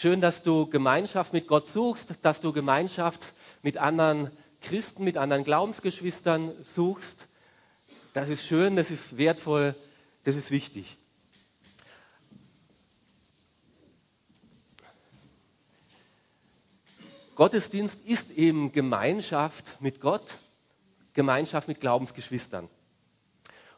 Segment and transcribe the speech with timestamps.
[0.00, 3.20] Schön, dass du Gemeinschaft mit Gott suchst, dass du Gemeinschaft
[3.62, 7.26] mit anderen Christen, mit anderen Glaubensgeschwistern suchst.
[8.12, 9.74] Das ist schön, das ist wertvoll,
[10.22, 10.96] das ist wichtig.
[17.34, 20.26] Gottesdienst ist eben Gemeinschaft mit Gott,
[21.12, 22.68] Gemeinschaft mit Glaubensgeschwistern.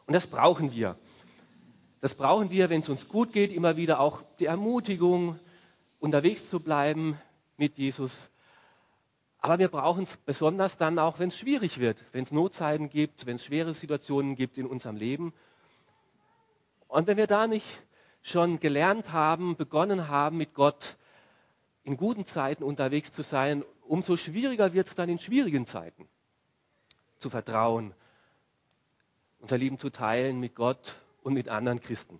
[0.05, 0.99] Und das brauchen wir.
[1.99, 5.39] Das brauchen wir, wenn es uns gut geht, immer wieder auch die Ermutigung,
[6.01, 7.17] unterwegs zu bleiben
[7.57, 8.29] mit Jesus.
[9.37, 13.25] Aber wir brauchen es besonders dann auch, wenn es schwierig wird, wenn es Notzeiten gibt,
[13.25, 15.33] wenn es schwere Situationen gibt in unserem Leben.
[16.87, 17.65] Und wenn wir da nicht
[18.23, 20.97] schon gelernt haben, begonnen haben, mit Gott
[21.83, 26.07] in guten Zeiten unterwegs zu sein, umso schwieriger wird es dann in schwierigen Zeiten
[27.17, 27.93] zu vertrauen,
[29.39, 32.19] unser Leben zu teilen mit Gott und mit anderen Christen.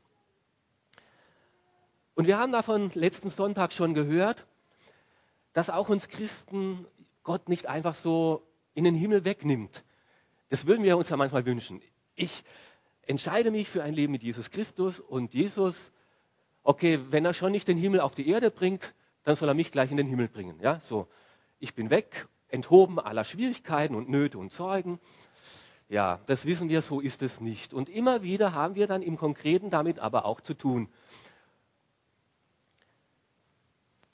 [2.22, 4.46] Und wir haben davon letzten Sonntag schon gehört,
[5.54, 6.86] dass auch uns Christen
[7.24, 8.44] Gott nicht einfach so
[8.76, 9.84] in den Himmel wegnimmt.
[10.50, 11.82] Das würden wir uns ja manchmal wünschen.
[12.14, 12.44] Ich
[13.02, 15.92] entscheide mich für ein Leben mit Jesus Christus und Jesus,
[16.62, 19.72] okay, wenn er schon nicht den Himmel auf die Erde bringt, dann soll er mich
[19.72, 20.60] gleich in den Himmel bringen.
[20.62, 21.08] Ja, so.
[21.58, 25.00] Ich bin weg, enthoben aller Schwierigkeiten und Nöte und Sorgen.
[25.90, 27.74] Ja, das wissen wir, so ist es nicht.
[27.74, 30.88] Und immer wieder haben wir dann im Konkreten damit aber auch zu tun.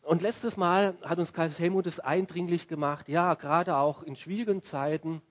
[0.08, 4.64] Und letztes Mal hat uns Karl Helmut es eindringlich gemacht, ja, gerade auch in schwierigen
[4.64, 5.22] Zeiten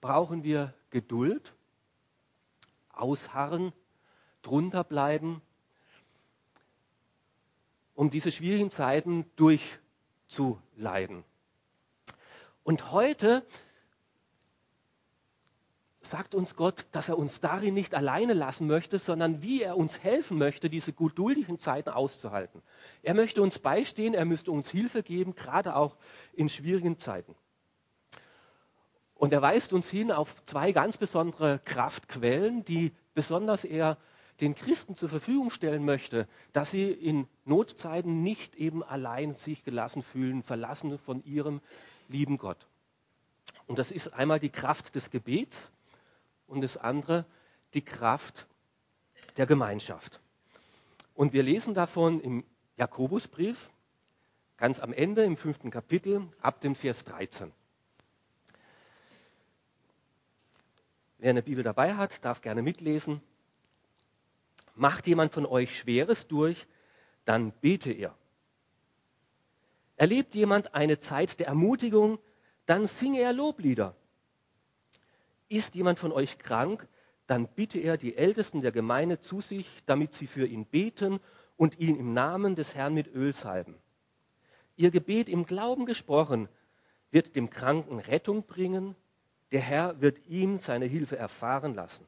[0.00, 1.52] brauchen wir Geduld,
[2.92, 3.72] ausharren,
[4.42, 5.42] drunter bleiben,
[7.96, 11.24] um diese schwierigen Zeiten durchzuleiden.
[12.62, 13.44] Und heute
[16.10, 20.02] sagt uns Gott, dass er uns darin nicht alleine lassen möchte, sondern wie er uns
[20.02, 22.62] helfen möchte, diese geduldigen Zeiten auszuhalten.
[23.02, 25.96] Er möchte uns beistehen, er müsste uns Hilfe geben, gerade auch
[26.32, 27.34] in schwierigen Zeiten.
[29.14, 33.96] Und er weist uns hin auf zwei ganz besondere Kraftquellen, die besonders er
[34.40, 40.02] den Christen zur Verfügung stellen möchte, dass sie in Notzeiten nicht eben allein sich gelassen
[40.02, 41.60] fühlen, verlassen von ihrem
[42.08, 42.66] lieben Gott.
[43.66, 45.70] Und das ist einmal die Kraft des Gebets
[46.50, 47.24] und das andere
[47.74, 48.46] die Kraft
[49.36, 50.20] der Gemeinschaft.
[51.14, 52.44] Und wir lesen davon im
[52.76, 53.70] Jakobusbrief,
[54.56, 57.52] ganz am Ende im fünften Kapitel, ab dem Vers 13.
[61.18, 63.20] Wer eine Bibel dabei hat, darf gerne mitlesen.
[64.74, 66.66] Macht jemand von euch Schweres durch,
[67.26, 68.16] dann bete er.
[69.96, 72.18] Erlebt jemand eine Zeit der Ermutigung,
[72.64, 73.94] dann singe er Loblieder.
[75.50, 76.86] Ist jemand von euch krank,
[77.26, 81.18] dann bitte er die Ältesten der Gemeinde zu sich, damit sie für ihn beten
[81.56, 83.74] und ihn im Namen des Herrn mit Öl salben.
[84.76, 86.48] Ihr Gebet im Glauben gesprochen
[87.10, 88.94] wird dem Kranken Rettung bringen,
[89.50, 92.06] der Herr wird ihm seine Hilfe erfahren lassen.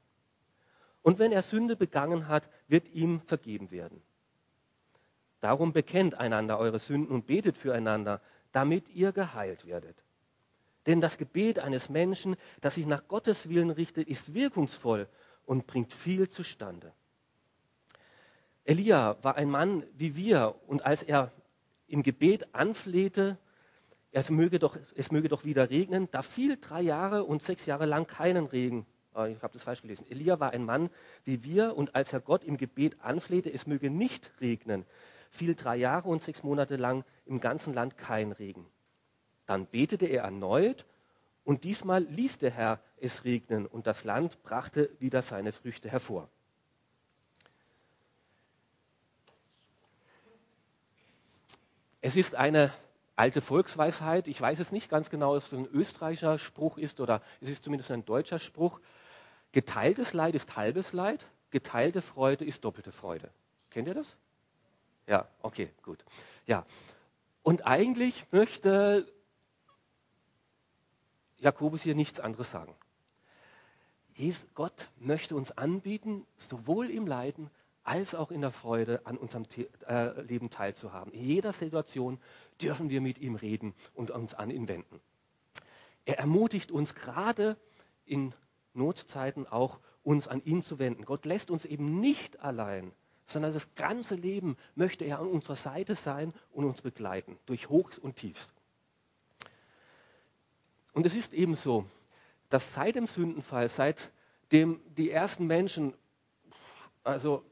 [1.02, 4.00] Und wenn er Sünde begangen hat, wird ihm vergeben werden.
[5.41, 8.20] Darum bekennt einander eure Sünden und betet füreinander,
[8.52, 9.97] damit ihr geheilt werdet.
[10.87, 15.09] Denn das Gebet eines Menschen, das sich nach Gottes Willen richtet, ist wirkungsvoll
[15.44, 16.93] und bringt viel zustande.
[18.65, 21.32] Elia war ein Mann wie wir und als er
[21.88, 23.38] im Gebet anflehte,
[24.12, 27.87] es möge doch, es möge doch wieder regnen, da fiel drei Jahre und sechs Jahre
[27.87, 28.87] lang keinen Regen.
[29.14, 30.06] Oh, ich habe das falsch gelesen.
[30.09, 30.91] Elia war ein Mann
[31.25, 34.87] wie wir und als er Gott im Gebet anflehte, es möge nicht regnen,
[35.31, 38.66] fiel drei Jahre und sechs Monate lang im ganzen Land kein Regen.
[39.47, 40.84] Dann betete er erneut
[41.44, 46.28] und diesmal ließ der Herr es regnen und das Land brachte wieder seine Früchte hervor.
[52.00, 52.72] Es ist eine
[53.16, 54.26] alte Volksweisheit.
[54.26, 57.64] Ich weiß es nicht ganz genau, ob es ein österreichischer Spruch ist oder es ist
[57.64, 58.81] zumindest ein deutscher Spruch.
[59.52, 63.31] Geteiltes Leid ist halbes Leid, geteilte Freude ist doppelte Freude.
[63.70, 64.16] Kennt ihr das?
[65.06, 66.04] Ja, okay, gut.
[66.47, 66.64] Ja.
[67.42, 69.06] Und eigentlich möchte
[71.42, 72.74] Jakobus hier nichts anderes sagen.
[74.54, 77.50] Gott möchte uns anbieten, sowohl im Leiden
[77.82, 79.44] als auch in der Freude an unserem
[79.88, 81.12] äh, Leben teilzuhaben.
[81.12, 82.20] In jeder Situation
[82.60, 85.00] dürfen wir mit ihm reden und uns an ihn wenden.
[86.04, 87.56] Er ermutigt uns gerade
[88.04, 88.34] in
[88.72, 91.04] Notzeiten auch, uns an ihn zu wenden.
[91.04, 92.92] Gott lässt uns eben nicht allein,
[93.26, 97.98] sondern das ganze Leben möchte er an unserer Seite sein und uns begleiten, durch Hochs
[97.98, 98.52] und Tiefs.
[100.92, 101.86] Und es ist eben so,
[102.50, 105.94] dass seit dem Sündenfall, seitdem die ersten Menschen,
[107.02, 107.44] also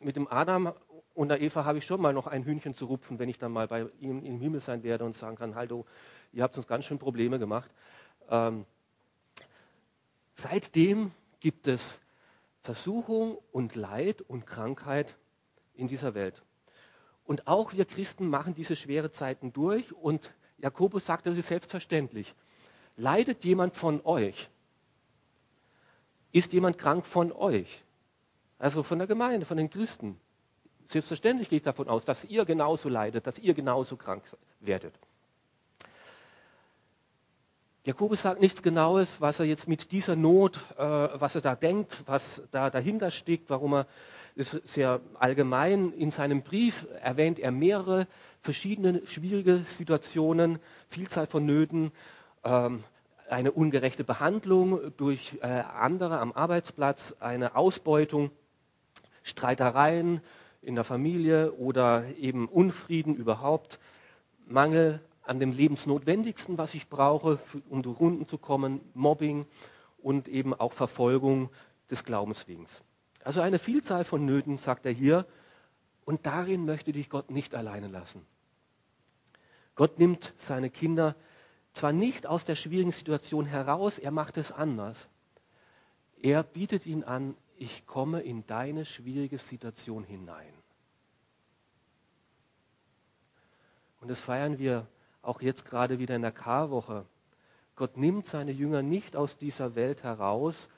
[0.00, 0.72] mit dem Adam
[1.18, 3.50] Und der Eva habe ich schon mal noch ein Hühnchen zu rupfen, wenn ich dann
[3.50, 5.84] mal bei ihm im Himmel sein werde und sagen kann, hallo,
[6.32, 7.68] ihr habt uns ganz schön Probleme gemacht.
[8.30, 8.64] Ähm,
[10.34, 11.10] seitdem
[11.40, 11.90] gibt es
[12.62, 15.16] Versuchung und Leid und Krankheit
[15.74, 16.40] in dieser Welt.
[17.24, 22.32] Und auch wir Christen machen diese schwere Zeiten durch und Jakobus sagt, das ist selbstverständlich.
[22.98, 24.50] Leidet jemand von euch?
[26.32, 27.82] Ist jemand krank von euch?
[28.58, 30.18] Also von der Gemeinde, von den Christen.
[30.84, 34.24] Selbstverständlich gehe ich davon aus, dass ihr genauso leidet, dass ihr genauso krank
[34.58, 34.94] werdet.
[37.84, 42.02] Jakobus sagt nichts Genaues, was er jetzt mit dieser Not, äh, was er da denkt,
[42.06, 43.86] was da dahinter steckt, warum er
[44.34, 48.06] ist sehr allgemein in seinem Brief erwähnt er mehrere
[48.40, 50.58] verschiedene schwierige Situationen,
[50.88, 51.92] Vielzahl von Nöten,
[52.48, 52.84] ähm,
[53.28, 58.30] eine ungerechte Behandlung durch äh, andere am Arbeitsplatz, eine Ausbeutung,
[59.22, 60.22] Streitereien
[60.62, 63.78] in der Familie oder eben Unfrieden überhaupt,
[64.46, 69.44] Mangel an dem Lebensnotwendigsten, was ich brauche, um durch Runden zu kommen, Mobbing
[69.98, 71.50] und eben auch Verfolgung
[71.90, 72.82] des Glaubenswegens.
[73.24, 75.26] Also eine Vielzahl von Nöten, sagt er hier,
[76.06, 78.24] und darin möchte dich Gott nicht alleine lassen.
[79.74, 81.14] Gott nimmt seine Kinder
[81.78, 85.08] zwar nicht aus der schwierigen Situation heraus, er macht es anders.
[86.20, 90.52] Er bietet ihnen an, ich komme in deine schwierige Situation hinein.
[94.00, 94.86] Und das feiern wir
[95.22, 97.04] auch jetzt gerade wieder in der Karwoche.
[97.76, 100.68] Gott nimmt seine Jünger nicht aus dieser Welt heraus,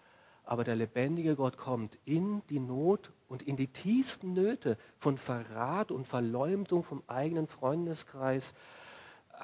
[0.45, 5.91] aber der lebendige Gott kommt in die Not und in die tiefsten Nöte von Verrat
[5.93, 8.53] und Verleumdung vom eigenen Freundeskreis,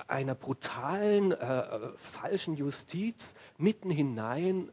[0.09, 4.71] einer brutalen, äh, falschen Justiz mitten hinein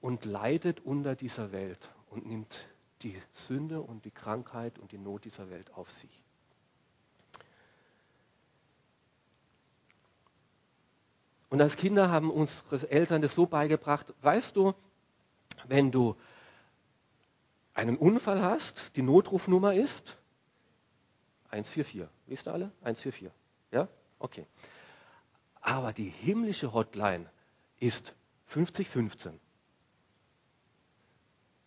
[0.00, 2.68] und leidet unter dieser Welt und nimmt
[3.02, 6.22] die Sünde und die Krankheit und die Not dieser Welt auf sich.
[11.50, 14.74] Und als Kinder haben unsere Eltern das so beigebracht, weißt du,
[15.66, 16.16] wenn du
[17.74, 20.18] einen Unfall hast, die Notrufnummer ist
[21.50, 22.06] 144.
[22.26, 22.72] Wisst ihr alle?
[22.82, 23.30] 144.
[23.70, 23.88] Ja?
[24.18, 24.46] Okay.
[25.60, 27.30] Aber die himmlische Hotline
[27.78, 28.14] ist
[28.46, 29.38] 5015.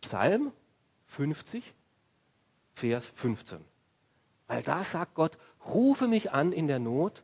[0.01, 0.51] Psalm
[1.05, 1.73] 50,
[2.73, 3.63] Vers 15.
[4.47, 7.23] Weil da sagt Gott, rufe mich an in der Not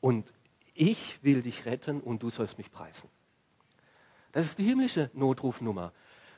[0.00, 0.32] und
[0.74, 3.08] ich will dich retten und du sollst mich preisen.
[4.32, 5.92] Das ist die himmlische Notrufnummer.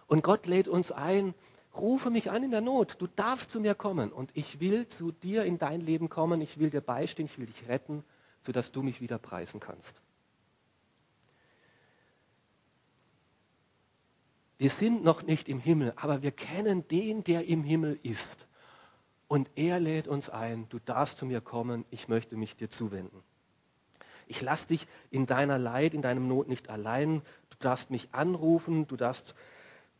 [0.06, 1.34] Und Gott lädt uns ein,
[1.76, 2.96] rufe mich an in der Not.
[3.00, 6.40] Du darfst zu mir kommen und ich will zu dir in dein Leben kommen.
[6.40, 8.04] Ich will dir beistehen, ich will dich retten,
[8.42, 9.94] sodass du mich wieder preisen kannst.
[14.58, 18.46] Wir sind noch nicht im Himmel, aber wir kennen den, der im Himmel ist.
[19.26, 23.22] Und er lädt uns ein, du darfst zu mir kommen, ich möchte mich dir zuwenden.
[24.26, 27.22] Ich lasse dich in deiner Leid, in deinem Not nicht allein.
[27.48, 29.34] Du darfst mich anrufen, du darfst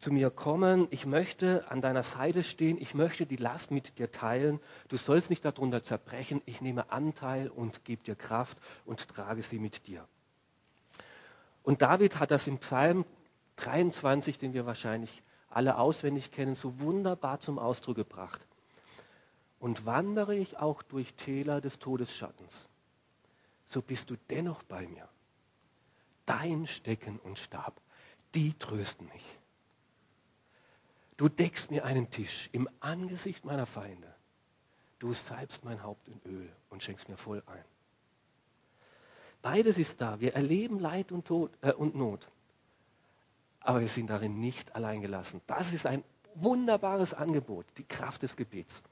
[0.00, 0.88] zu mir kommen.
[0.91, 2.76] Ich möchte an deiner Seite stehen.
[2.76, 4.58] Ich möchte die Last mit dir teilen.
[4.88, 6.43] Du sollst nicht darunter zerbrechen.
[6.47, 10.05] Ich nehme Anteil und gebe dir Kraft und trage sie mit dir.
[11.62, 13.05] Und David hat das im Psalm
[13.56, 18.41] 23, den wir wahrscheinlich alle auswendig kennen, so wunderbar zum Ausdruck gebracht.
[19.61, 22.67] Und wandere ich auch durch Täler des Todesschattens
[23.71, 25.09] so bist du dennoch bei mir.
[26.26, 27.80] Dein Stecken und Stab,
[28.35, 29.39] die trösten mich.
[31.21, 34.09] Du deckst mir einen Tisch im Angesicht meiner Feinde.
[35.00, 37.65] Du salbst mein Haupt in Öl und schenkst mir voll ein.
[39.43, 40.19] Beides ist da.
[40.21, 42.27] Wir erleben Leid und, Tod, äh, und Not.
[43.61, 45.43] Aber wir sind darin nicht allein gelassen.
[45.47, 46.05] Das ist ein
[46.37, 48.83] wunderbares Angebot, die Kraft des Gebets.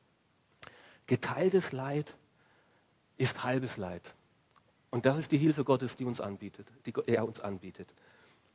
[1.06, 2.14] Geteiltes Leid
[3.16, 4.02] ist halbes Leid.
[4.90, 7.88] Und das ist die Hilfe Gottes, die, uns anbietet, die er uns anbietet.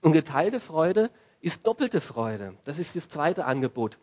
[0.01, 1.09] Und geteilte Freude
[1.43, 2.55] ist doppelte Freude.
[2.63, 3.97] Das ist das zweite Angebot,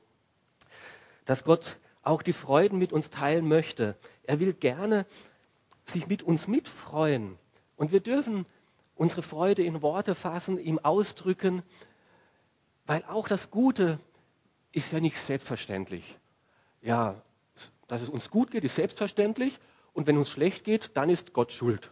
[1.24, 3.96] dass Gott auch die Freuden mit uns teilen möchte.
[4.24, 5.06] Er will gerne
[5.86, 7.38] sich mit uns mitfreuen.
[7.76, 8.44] Und wir dürfen
[8.94, 11.62] unsere Freude in Worte fassen, ihm ausdrücken,
[12.84, 13.98] weil auch das Gute
[14.72, 16.18] ist ja nicht selbstverständlich.
[16.82, 17.22] Ja,
[17.88, 19.58] dass es uns gut geht, ist selbstverständlich.
[19.94, 21.90] Und wenn uns schlecht geht, dann ist Gott schuld.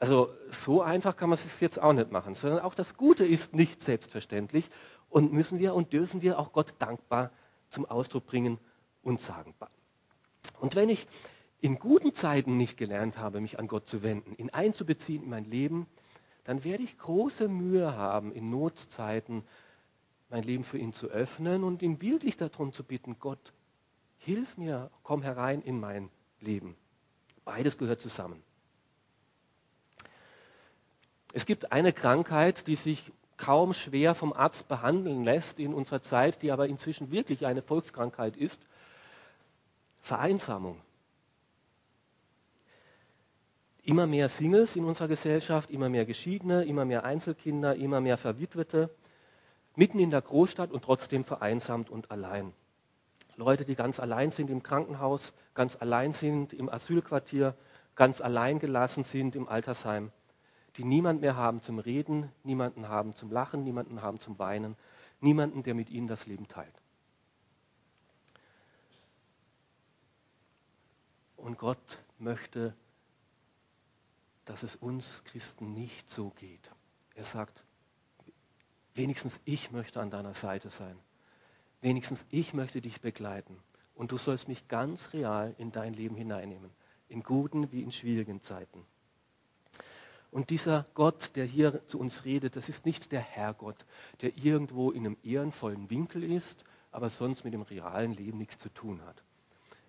[0.00, 3.54] Also so einfach kann man es jetzt auch nicht machen, sondern auch das Gute ist
[3.54, 4.70] nicht selbstverständlich
[5.08, 7.30] und müssen wir und dürfen wir auch Gott dankbar
[7.68, 8.58] zum Ausdruck bringen
[9.02, 9.54] und sagen.
[10.60, 11.06] Und wenn ich
[11.60, 15.44] in guten Zeiten nicht gelernt habe, mich an Gott zu wenden, ihn einzubeziehen in mein
[15.44, 15.86] Leben,
[16.44, 19.42] dann werde ich große Mühe haben, in Notzeiten
[20.30, 23.52] mein Leben für ihn zu öffnen und ihn bildlich darum zu bitten, Gott,
[24.18, 26.76] Hilf mir, komm herein in mein Leben.
[27.44, 28.42] Beides gehört zusammen.
[31.32, 36.42] Es gibt eine Krankheit, die sich kaum schwer vom Arzt behandeln lässt in unserer Zeit,
[36.42, 38.60] die aber inzwischen wirklich eine Volkskrankheit ist.
[40.00, 40.80] Vereinsamung.
[43.82, 48.90] Immer mehr Singles in unserer Gesellschaft, immer mehr Geschiedene, immer mehr Einzelkinder, immer mehr Verwitwete,
[49.76, 52.52] mitten in der Großstadt und trotzdem vereinsamt und allein.
[53.36, 57.54] Leute, die ganz allein sind im Krankenhaus, ganz allein sind im Asylquartier,
[57.94, 60.10] ganz allein gelassen sind im Altersheim,
[60.78, 64.76] die niemand mehr haben zum Reden, niemanden haben zum Lachen, niemanden haben zum Weinen,
[65.20, 66.74] niemanden, der mit ihnen das Leben teilt.
[71.36, 72.74] Und Gott möchte,
[74.44, 76.70] dass es uns Christen nicht so geht.
[77.14, 77.64] Er sagt,
[78.94, 80.98] wenigstens ich möchte an deiner Seite sein.
[81.80, 83.56] Wenigstens ich möchte dich begleiten.
[83.94, 86.70] Und du sollst mich ganz real in dein Leben hineinnehmen,
[87.08, 88.84] in guten wie in schwierigen Zeiten.
[90.30, 93.86] Und dieser Gott, der hier zu uns redet, das ist nicht der Herrgott,
[94.20, 98.68] der irgendwo in einem ehrenvollen Winkel ist, aber sonst mit dem realen Leben nichts zu
[98.68, 99.22] tun hat.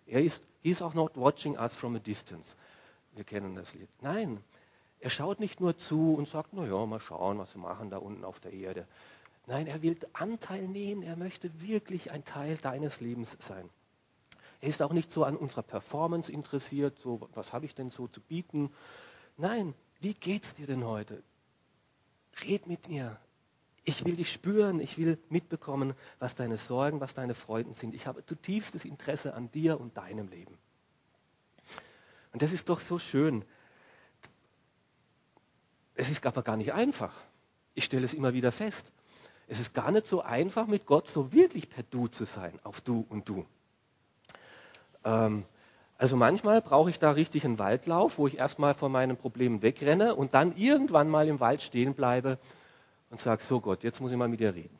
[0.06, 2.56] Er ist, he is auch not watching us from a distance.
[3.14, 3.90] Wir kennen das Lied.
[4.02, 4.42] Nein,
[5.00, 8.24] er schaut nicht nur zu und sagt, naja, mal schauen, was wir machen da unten
[8.24, 8.88] auf der Erde,
[9.50, 11.02] Nein, er will Anteil nehmen.
[11.02, 13.68] Er möchte wirklich ein Teil deines Lebens sein.
[14.62, 18.08] Er ist auch nicht so an unserer Performance interessiert, so was habe ich denn so
[18.08, 18.70] zu bieten.
[19.38, 21.22] Nein, wie geht's dir denn heute?
[22.44, 23.20] Red mit mir.
[23.84, 27.96] Ich will dich spüren, ich will mitbekommen, was deine Sorgen, was deine Freuden sind.
[27.96, 30.58] Ich habe zutiefstes Interesse an dir und deinem Leben.
[32.32, 33.44] Und das ist doch so schön.
[35.96, 37.16] Es ist aber gar nicht einfach.
[37.74, 38.92] Ich stelle es immer wieder fest.
[39.48, 42.82] Es ist gar nicht so einfach, mit Gott so wirklich per Du zu sein, auf
[42.82, 43.46] Du und Du.
[45.04, 45.46] Ähm,
[46.00, 50.16] also manchmal brauche ich da richtig einen Waldlauf, wo ich erstmal von meinen Problemen wegrenne
[50.16, 52.40] und dann irgendwann mal im Wald stehen bleibe
[53.10, 54.80] und sage, so Gott, jetzt muss ich mal mit dir reden.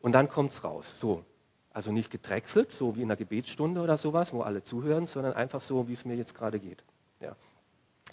[0.00, 1.00] Und dann kommt es raus.
[1.00, 1.24] So.
[1.72, 5.60] Also nicht gedrechselt, so wie in einer Gebetsstunde oder sowas, wo alle zuhören, sondern einfach
[5.60, 6.84] so, wie es mir jetzt gerade geht.
[7.20, 7.34] Ja.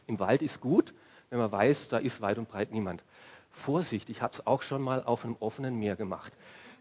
[0.08, 0.96] Im Wald ist gut,
[1.30, 3.04] wenn man weiß, da ist weit und breit niemand.
[3.52, 6.34] Vorsicht, ich habe es auch schon mal auf einem offenen Meer gemacht.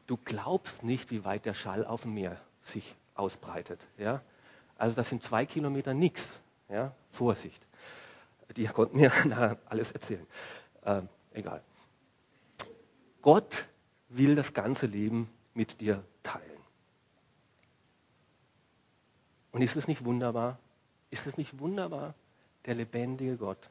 [0.07, 3.81] Du glaubst nicht, wie weit der Schall auf dem Meer sich ausbreitet.
[3.99, 4.23] Ja?
[4.77, 6.27] Also das sind zwei Kilometer nichts.
[6.69, 6.95] Ja?
[7.11, 7.65] Vorsicht.
[8.57, 9.11] Die konnten mir
[9.67, 10.27] alles erzählen.
[10.85, 11.63] Ähm, egal.
[13.23, 13.67] Gott
[14.09, 16.61] will das ganze Leben mit dir teilen.
[19.51, 20.59] Und ist es nicht wunderbar?
[21.11, 22.15] Ist es nicht wunderbar?
[22.67, 23.71] Der lebendige Gott,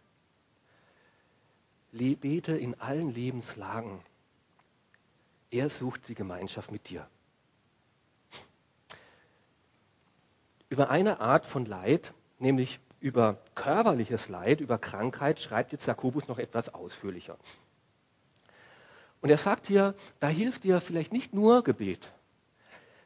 [1.91, 3.99] bete in allen Lebenslagen.
[5.51, 7.07] Er sucht die Gemeinschaft mit dir.
[10.75, 16.37] Über eine Art von Leid, nämlich über körperliches Leid, über Krankheit, schreibt jetzt Jakobus noch
[16.37, 17.37] etwas ausführlicher.
[19.21, 22.11] Und er sagt hier, da hilft dir vielleicht nicht nur Gebet,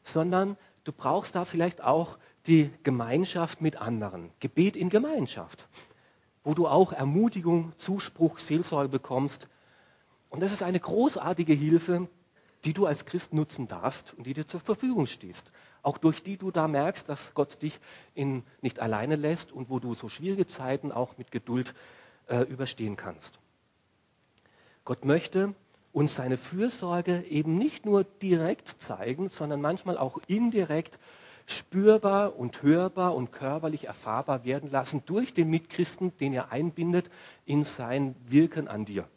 [0.02, 4.32] sondern du brauchst da vielleicht auch die Gemeinschaft mit anderen.
[4.40, 5.68] Gebet in Gemeinschaft
[6.44, 9.48] wo du auch Ermutigung, Zuspruch, Seelsorge bekommst.
[10.30, 12.10] Und das ist eine großartige Hilfe,
[12.66, 15.52] die du als Christ nutzen darfst und die dir zur Verfügung stehst.
[15.82, 17.80] Auch durch die du da merkst, dass Gott dich
[18.14, 21.74] in, nicht alleine lässt und wo du so schwierige Zeiten auch mit Geduld
[22.28, 23.40] äh, überstehen kannst.
[24.86, 25.54] Gott möchte
[25.92, 31.00] uns seine Fürsorge eben nicht nur direkt zeigen, sondern manchmal auch indirekt
[31.48, 37.10] spürbar und hörbar und körperlich erfahrbar werden lassen durch den Mitchristen, den er einbindet
[37.46, 39.08] in sein Wirken an dir.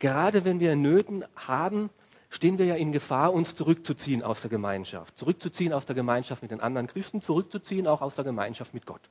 [0.00, 1.90] Gerade wenn wir Nöten haben,
[2.30, 6.50] stehen wir ja in Gefahr, uns zurückzuziehen aus der Gemeinschaft, zurückzuziehen aus der Gemeinschaft mit
[6.50, 9.02] den anderen Christen, zurückzuziehen auch aus der Gemeinschaft mit Gott.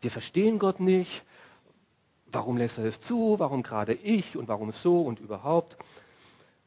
[0.00, 1.24] Wir verstehen Gott nicht.
[2.32, 3.38] Warum lässt er es zu?
[3.38, 5.76] Warum gerade ich und warum so und überhaupt?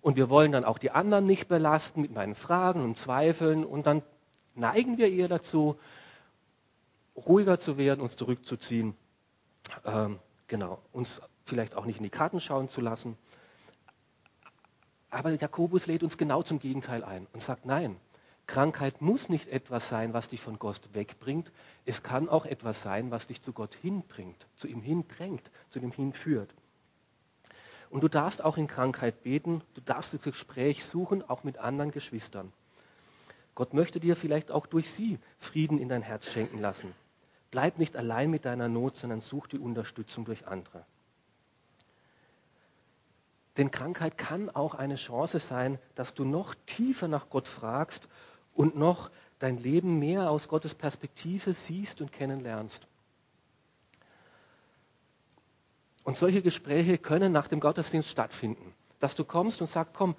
[0.02, 3.64] Und wir wollen dann auch die anderen nicht belasten mit meinen Fragen und Zweifeln.
[3.64, 4.04] Und dann
[4.56, 5.80] neigen wir eher dazu,
[7.16, 8.96] ruhiger zu werden, uns zurückzuziehen.
[9.86, 13.18] Ähm, genau, uns vielleicht auch nicht in die Karten schauen zu lassen.
[15.14, 17.98] Aber Jakobus lädt uns genau zum Gegenteil ein und sagt, nein,
[18.48, 21.52] Krankheit muss nicht etwas sein, was dich von Gott wegbringt.
[21.86, 25.92] Es kann auch etwas sein, was dich zu Gott hinbringt, zu ihm hindrängt, zu ihm
[25.92, 26.50] hinführt.
[27.92, 31.92] Und du darfst auch in Krankheit beten, du darfst das Gespräch suchen, auch mit anderen
[31.92, 32.52] Geschwistern.
[33.54, 36.92] Gott möchte dir vielleicht auch durch sie Frieden in dein Herz schenken lassen.
[37.52, 40.88] Bleib nicht allein mit deiner Not, sondern such die Unterstützung durch andere.
[43.58, 48.08] Denn Krankheit kann auch eine Chance sein, dass du noch tiefer nach Gott fragst
[48.54, 52.88] und noch dein Leben mehr aus Gottes Perspektive siehst und kennenlernst.
[56.04, 58.74] Und solche Gespräche können nach dem Gottesdienst stattfinden.
[59.00, 60.16] Dass du kommst und sagst, komm,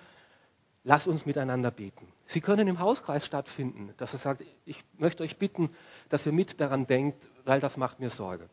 [0.84, 2.06] lass uns miteinander beten.
[2.26, 5.70] Sie können im Hauskreis stattfinden, dass er sagt, ich möchte euch bitten,
[6.08, 8.48] dass ihr mit daran denkt, weil das macht mir Sorge.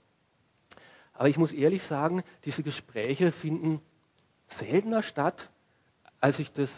[1.13, 3.81] Aber ich muss ehrlich sagen, diese Gespräche finden
[4.57, 5.49] seltener statt,
[6.19, 6.75] als ich das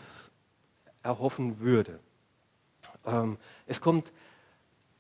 [1.01, 1.99] erhoffen würde.
[3.05, 3.37] Ähm,
[3.67, 4.11] es kommt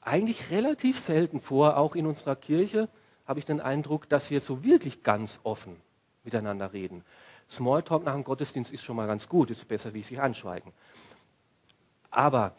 [0.01, 2.89] eigentlich relativ selten vor, auch in unserer Kirche
[3.25, 5.79] habe ich den Eindruck, dass wir so wirklich ganz offen
[6.23, 7.05] miteinander reden.
[7.49, 10.73] Smalltalk nach dem Gottesdienst ist schon mal ganz gut, ist besser, wie sich anschweigen.
[12.09, 12.53] Aber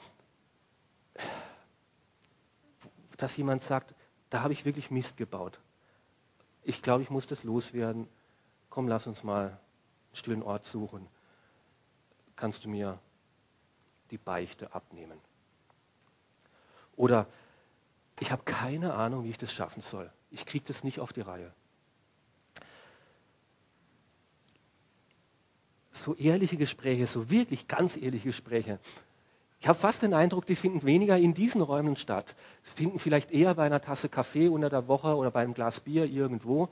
[3.16, 3.94] dass jemand sagt,
[4.30, 5.58] da habe ich wirklich Mist gebaut.
[6.62, 8.08] Ich glaube, ich muss das loswerden.
[8.70, 9.58] Komm, lass uns mal
[10.14, 11.06] stillen Ort suchen.
[12.36, 12.98] Kannst du mir
[14.10, 15.18] die Beichte abnehmen?
[16.96, 17.26] Oder
[18.20, 20.10] ich habe keine Ahnung, wie ich das schaffen soll.
[20.30, 21.52] Ich kriege das nicht auf die Reihe.
[26.04, 28.78] so ehrliche Gespräche, so wirklich ganz ehrliche Gespräche.
[29.60, 32.36] Ich habe fast den Eindruck, die finden weniger in diesen Räumen statt.
[32.62, 35.80] Sie finden vielleicht eher bei einer Tasse Kaffee unter der Woche oder bei einem Glas
[35.80, 36.68] Bier irgendwo.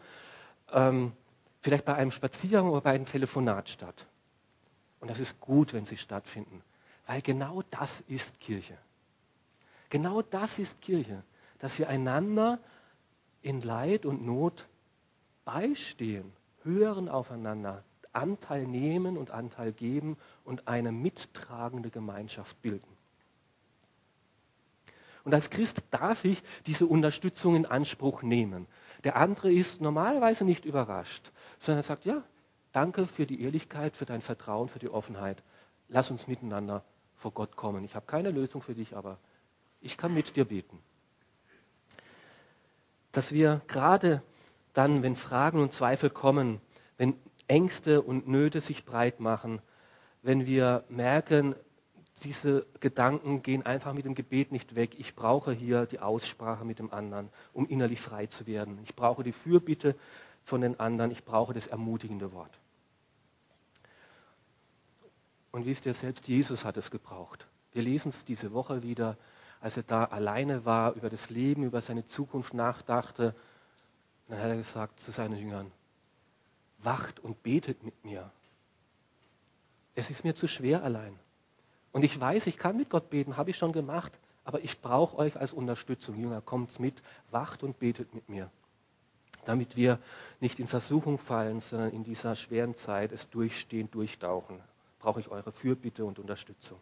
[0.71, 1.13] Ähm,
[1.63, 4.07] vielleicht bei einem Spaziergang oder bei einem Telefonat statt.
[5.01, 6.63] Und das ist gut, wenn sie stattfinden,
[7.07, 8.77] weil genau das ist Kirche.
[9.89, 11.23] Genau das ist Kirche,
[11.59, 12.59] dass wir einander
[13.43, 14.67] in Leid und Not
[15.45, 16.33] beistehen,
[16.65, 22.97] hören aufeinander, Anteil nehmen und Anteil geben und eine mittragende Gemeinschaft bilden.
[25.25, 28.67] Und als Christ darf ich diese Unterstützung in Anspruch nehmen.
[29.05, 32.23] Der andere ist normalerweise nicht überrascht, sondern er sagt, ja,
[32.73, 35.43] danke für die Ehrlichkeit, für dein Vertrauen, für die Offenheit.
[35.89, 37.85] Lass uns miteinander vor Gott kommen.
[37.85, 39.19] Ich habe keine Lösung für dich, aber
[39.81, 40.79] ich kann mit dir beten.
[43.13, 44.23] Dass wir gerade
[44.73, 46.61] dann, wenn Fragen und Zweifel kommen,
[46.97, 47.15] wenn
[47.47, 49.61] Ängste und Nöte sich breit machen,
[50.23, 51.55] wenn wir merken,
[52.23, 54.99] diese Gedanken gehen einfach mit dem Gebet nicht weg.
[54.99, 58.79] Ich brauche hier die Aussprache mit dem anderen, um innerlich frei zu werden.
[58.85, 59.97] Ich brauche die Fürbitte
[60.45, 61.11] von den anderen.
[61.11, 62.59] Ich brauche das ermutigende Wort.
[65.51, 67.47] Und wisst ihr, selbst Jesus hat es gebraucht.
[67.73, 69.19] Wir lesen es diese Woche wieder,
[69.61, 73.35] als er da alleine war, über das Leben, über seine Zukunft nachdachte.
[74.29, 75.71] Dann hat er gesagt zu seinen Jüngern,
[76.79, 78.31] wacht und betet mit mir.
[79.95, 81.19] Es ist mir zu schwer allein.
[81.93, 85.17] Und ich weiß, ich kann mit Gott beten, habe ich schon gemacht, aber ich brauche
[85.19, 86.19] euch als Unterstützung.
[86.19, 88.51] Jünger, kommt mit, wacht und betet mit mir.
[89.45, 89.99] Damit wir
[90.41, 94.61] nicht in Versuchung fallen, sondern in dieser schweren Zeit es durchstehen, durchtauchen,
[94.99, 96.79] brauche ich eure Fürbitte und Unterstützung.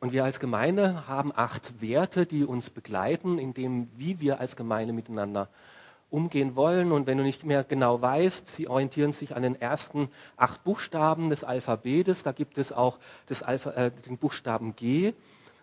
[0.00, 4.54] Und wir als Gemeinde haben acht Werte, die uns begleiten, in dem, wie wir als
[4.54, 5.48] Gemeinde miteinander
[6.10, 6.92] umgehen wollen.
[6.92, 11.28] Und wenn du nicht mehr genau weißt, sie orientieren sich an den ersten acht Buchstaben
[11.28, 12.22] des Alphabetes.
[12.22, 12.98] Da gibt es auch
[13.42, 15.14] Alpha, äh, den Buchstaben G.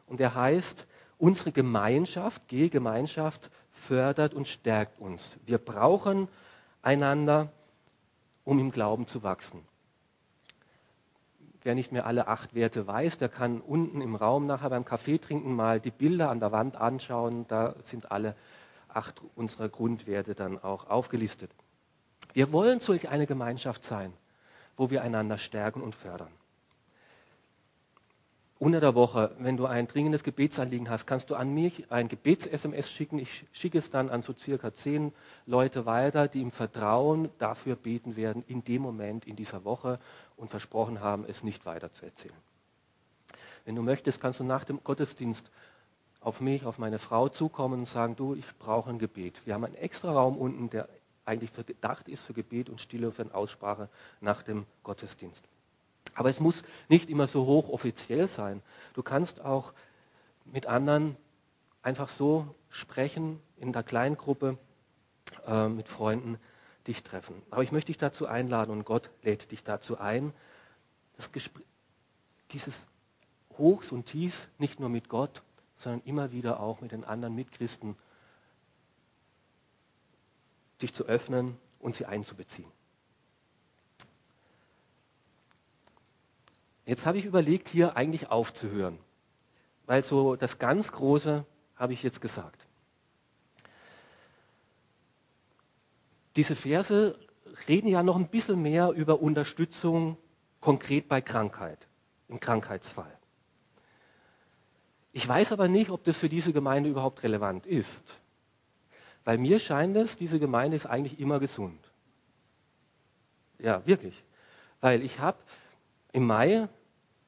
[0.07, 0.85] Und der heißt,
[1.17, 5.37] unsere Gemeinschaft, G, Gemeinschaft, fördert und stärkt uns.
[5.45, 6.27] Wir brauchen
[6.81, 7.51] einander,
[8.43, 9.63] um im Glauben zu wachsen.
[11.63, 15.19] Wer nicht mehr alle acht Werte weiß, der kann unten im Raum nachher beim Kaffee
[15.19, 17.45] trinken mal die Bilder an der Wand anschauen.
[17.47, 18.35] Da sind alle
[18.95, 21.51] acht unserer Grundwerte dann auch aufgelistet.
[22.33, 24.13] Wir wollen solch eine Gemeinschaft sein,
[24.77, 26.31] wo wir einander stärken und fördern.
[28.61, 32.91] Unter der Woche, wenn du ein dringendes Gebetsanliegen hast, kannst du an mich ein Gebets-SMS
[32.91, 33.17] schicken.
[33.17, 35.13] Ich schicke es dann an so circa zehn
[35.47, 39.99] Leute weiter, die im Vertrauen dafür beten werden, in dem Moment, in dieser Woche
[40.37, 42.35] und versprochen haben, es nicht weiter zu erzählen.
[43.65, 45.49] Wenn du möchtest, kannst du nach dem Gottesdienst
[46.21, 49.41] auf mich, auf meine Frau zukommen und sagen, du, ich brauche ein Gebet.
[49.45, 50.87] Wir haben einen extra Raum unten, der
[51.25, 53.89] eigentlich gedacht ist für Gebet und Stille, für eine Aussprache
[54.21, 55.43] nach dem Gottesdienst.
[56.13, 58.61] Aber es muss nicht immer so hochoffiziell sein.
[58.93, 59.73] Du kannst auch
[60.45, 61.15] mit anderen
[61.81, 64.57] einfach so sprechen, in der Kleingruppe,
[65.47, 66.37] äh, mit Freunden
[66.87, 67.41] dich treffen.
[67.49, 70.33] Aber ich möchte dich dazu einladen und Gott lädt dich dazu ein,
[72.51, 72.87] dieses
[73.57, 75.43] Hochs und Tiefs nicht nur mit Gott,
[75.81, 77.95] sondern immer wieder auch mit den anderen Mitchristen
[80.79, 82.71] sich zu öffnen und sie einzubeziehen.
[86.85, 88.97] Jetzt habe ich überlegt, hier eigentlich aufzuhören,
[89.85, 92.65] weil so das ganz Große habe ich jetzt gesagt.
[96.35, 97.19] Diese Verse
[97.67, 100.17] reden ja noch ein bisschen mehr über Unterstützung
[100.59, 101.87] konkret bei Krankheit,
[102.29, 103.20] im Krankheitsfall.
[105.13, 108.03] Ich weiß aber nicht, ob das für diese Gemeinde überhaupt relevant ist.
[109.23, 111.79] Weil mir scheint es, diese Gemeinde ist eigentlich immer gesund.
[113.59, 114.23] Ja, wirklich.
[114.79, 115.37] Weil ich habe
[116.11, 116.67] im Mai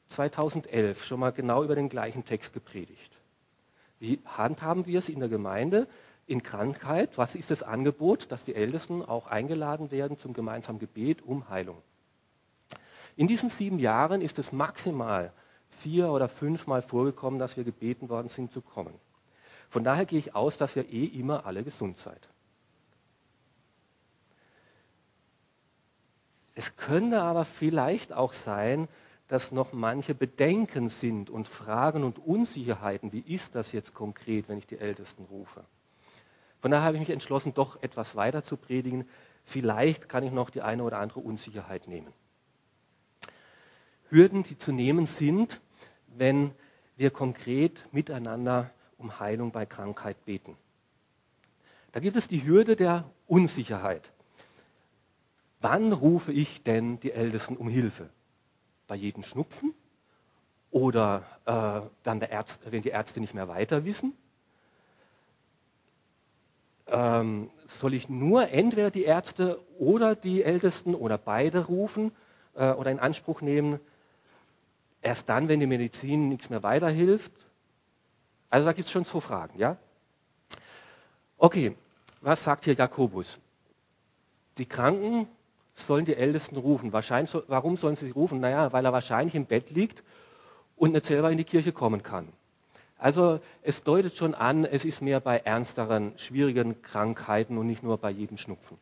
[0.08, 3.17] 2011 schon mal genau über den gleichen Text gepredigt.
[4.00, 5.88] Wie handhaben wir es in der Gemeinde
[6.26, 7.17] in Krankheit?
[7.17, 11.82] Was ist das Angebot, dass die Ältesten auch eingeladen werden zum gemeinsamen Gebet um Heilung?
[13.15, 15.32] In diesen sieben Jahren ist es maximal
[15.73, 18.93] vier oder fünfmal vorgekommen, dass wir gebeten worden sind zu kommen.
[19.69, 22.29] Von daher gehe ich aus, dass ihr eh immer alle gesund seid.
[26.55, 28.88] Es könnte aber vielleicht auch sein,
[29.27, 33.12] dass noch manche Bedenken sind und Fragen und Unsicherheiten.
[33.12, 35.63] Wie ist das jetzt konkret, wenn ich die Ältesten rufe?
[36.62, 39.07] Von daher habe ich mich entschlossen, doch etwas weiter zu predigen.
[39.43, 42.13] Vielleicht kann ich noch die eine oder andere Unsicherheit nehmen.
[44.13, 45.60] Hürden, die zu nehmen sind,
[46.15, 46.52] wenn
[46.95, 50.56] wir konkret miteinander um Heilung bei Krankheit beten.
[51.91, 54.12] Da gibt es die Hürde der Unsicherheit.
[55.62, 58.10] Wann rufe ich denn die Ältesten um Hilfe?
[58.88, 59.73] Bei jedem Schnupfen?
[60.69, 64.13] Oder äh, wenn, Ärzt, wenn, die Ärzte nicht mehr weiter wissen?
[66.88, 72.12] Ähm, soll ich nur entweder die Ärzte oder die Ältesten oder beide rufen
[72.56, 73.80] äh, oder in Anspruch nehmen,
[75.03, 77.31] Erst dann, wenn die Medizin nichts mehr weiterhilft.
[78.49, 79.77] Also da gibt es schon zwei Fragen, ja?
[81.37, 81.75] Okay,
[82.21, 83.37] was sagt hier Jakobus?
[84.57, 85.27] Die Kranken
[85.73, 86.93] sollen die Ältesten rufen.
[86.93, 88.39] Wahrscheinlich, warum sollen sie rufen?
[88.39, 90.03] Naja, weil er wahrscheinlich im Bett liegt
[90.77, 92.29] und nicht selber in die Kirche kommen kann.
[92.97, 97.97] Also es deutet schon an, es ist mehr bei ernsteren, schwierigen Krankheiten und nicht nur
[97.97, 98.77] bei jedem Schnupfen.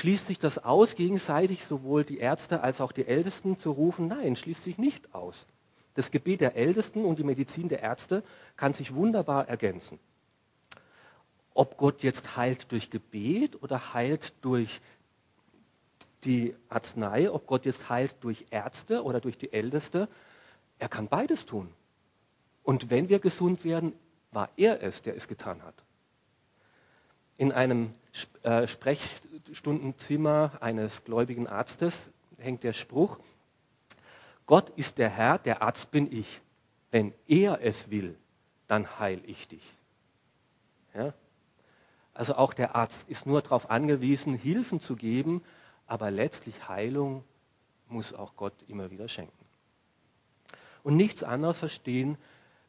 [0.00, 4.08] Schließt sich das aus, gegenseitig sowohl die Ärzte als auch die Ältesten zu rufen?
[4.08, 5.46] Nein, schließt sich nicht aus.
[5.92, 8.22] Das Gebet der Ältesten und die Medizin der Ärzte
[8.56, 9.98] kann sich wunderbar ergänzen.
[11.52, 14.80] Ob Gott jetzt heilt durch Gebet oder heilt durch
[16.24, 20.08] die Arznei, ob Gott jetzt heilt durch Ärzte oder durch die Älteste,
[20.78, 21.70] er kann beides tun.
[22.62, 23.92] Und wenn wir gesund werden,
[24.32, 25.74] war er es, der es getan hat.
[27.40, 27.94] In einem
[28.42, 33.18] äh, Sprechstundenzimmer eines gläubigen Arztes hängt der Spruch,
[34.44, 36.42] Gott ist der Herr, der Arzt bin ich.
[36.90, 38.18] Wenn er es will,
[38.66, 39.62] dann heil ich dich.
[40.92, 41.14] Ja?
[42.12, 45.42] Also auch der Arzt ist nur darauf angewiesen, Hilfen zu geben,
[45.86, 47.24] aber letztlich Heilung
[47.88, 49.46] muss auch Gott immer wieder schenken.
[50.82, 52.18] Und nichts anderes verstehen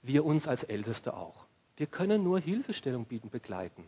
[0.01, 1.45] wir uns als Älteste auch.
[1.75, 3.83] Wir können nur Hilfestellung bieten, begleiten.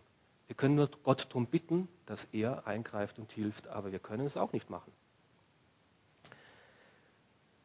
[0.47, 4.38] Wir können nur Gott darum bitten, dass er eingreift und hilft, aber wir können es
[4.38, 4.91] auch nicht machen.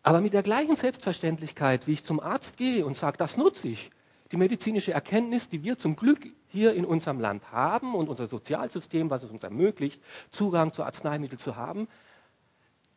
[0.03, 3.91] Aber mit der gleichen Selbstverständlichkeit, wie ich zum Arzt gehe und sage, das nutze ich,
[4.31, 9.11] die medizinische Erkenntnis, die wir zum Glück hier in unserem Land haben und unser Sozialsystem,
[9.11, 11.89] was es uns ermöglicht, Zugang zu Arzneimitteln zu haben,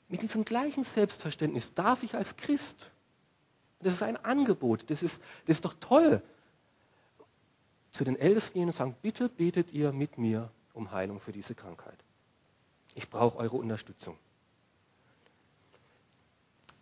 [0.08, 2.92] mit diesem gleichen Selbstverständnis darf ich als Christ,
[3.80, 6.22] das ist ein Angebot, das ist, das ist doch toll,
[7.92, 11.56] zu den Ältesten gehen und sagen, bitte betet ihr mit mir um Heilung für diese
[11.56, 11.98] Krankheit.
[12.96, 14.18] Ich brauche eure Unterstützung.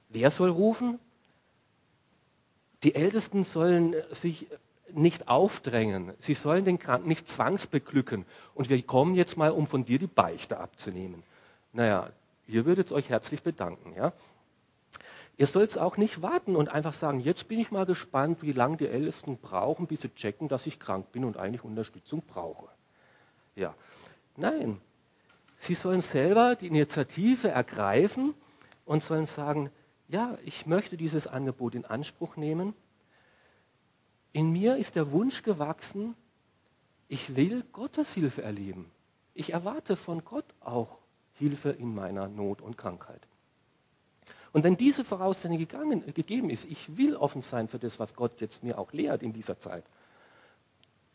[0.09, 0.99] Wer soll rufen?
[2.83, 4.47] Die Ältesten sollen sich
[4.91, 6.13] nicht aufdrängen.
[6.19, 8.25] Sie sollen den Kranken nicht zwangsbeglücken.
[8.55, 11.23] Und wir kommen jetzt mal, um von dir die Beichte abzunehmen.
[11.73, 12.11] Naja,
[12.47, 13.93] ihr würdet euch herzlich bedanken.
[13.95, 14.13] Ja?
[15.39, 18.75] Ihr sollt auch nicht warten und einfach sagen, jetzt bin ich mal gespannt, wie lange
[18.75, 22.67] die Ältesten brauchen, bis sie checken, dass ich krank bin und eigentlich Unterstützung brauche.
[23.55, 23.73] Ja.
[24.35, 24.81] Nein,
[25.57, 28.33] sie sollen selber die Initiative ergreifen
[28.83, 29.69] und sollen sagen,
[30.09, 32.73] ja, ich möchte dieses Angebot in Anspruch nehmen.
[34.33, 36.15] In mir ist der Wunsch gewachsen,
[37.07, 38.91] ich will Gottes Hilfe erleben.
[39.33, 40.97] Ich erwarte von Gott auch
[41.35, 43.28] Hilfe in meiner Not und Krankheit.
[44.51, 48.41] Und wenn diese Voraussetzung gegangen, gegeben ist, ich will offen sein für das, was Gott
[48.41, 49.83] jetzt mir auch lehrt in dieser Zeit,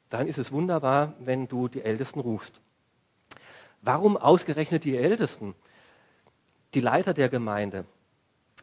[0.08, 2.60] dann ist es wunderbar, wenn du die Ältesten rufst.
[3.82, 5.54] Warum ausgerechnet die Ältesten?
[6.74, 7.84] Die Leiter der Gemeinde.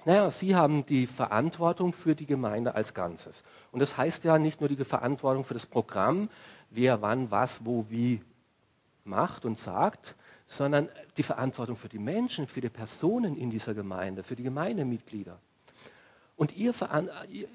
[0.05, 3.43] Naja, sie haben die Verantwortung für die Gemeinde als Ganzes.
[3.71, 6.29] Und das heißt ja nicht nur die Verantwortung für das Programm,
[6.71, 8.21] wer wann, was, wo, wie
[9.03, 10.15] macht und sagt,
[10.51, 15.39] sondern die Verantwortung für die Menschen, für die Personen in dieser Gemeinde, für die Gemeindemitglieder.
[16.35, 16.73] Und ihr,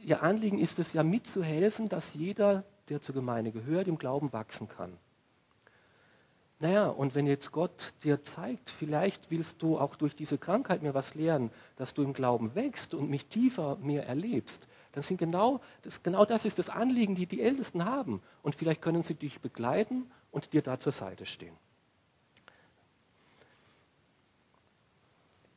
[0.03, 4.69] ihr Anliegen ist es ja mitzuhelfen, dass jeder, der zur Gemeinde gehört, im Glauben wachsen
[4.69, 4.97] kann.
[6.59, 10.95] Naja, und wenn jetzt Gott dir zeigt, vielleicht willst du auch durch diese Krankheit mir
[10.95, 15.61] was lernen, dass du im Glauben wächst und mich tiefer mir erlebst, dann sind genau
[15.83, 18.23] das, genau das ist das Anliegen, die die Ältesten haben.
[18.43, 21.55] Und vielleicht können sie dich begleiten und dir da zur Seite stehen.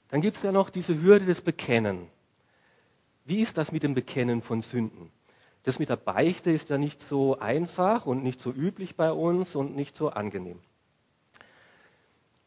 [0.09, 2.07] Dann gibt es ja noch diese Hürde des Bekennen.
[3.25, 5.11] Wie ist das mit dem Bekennen von Sünden?
[5.63, 9.55] Das mit der Beichte ist ja nicht so einfach und nicht so üblich bei uns
[9.55, 10.59] und nicht so angenehm.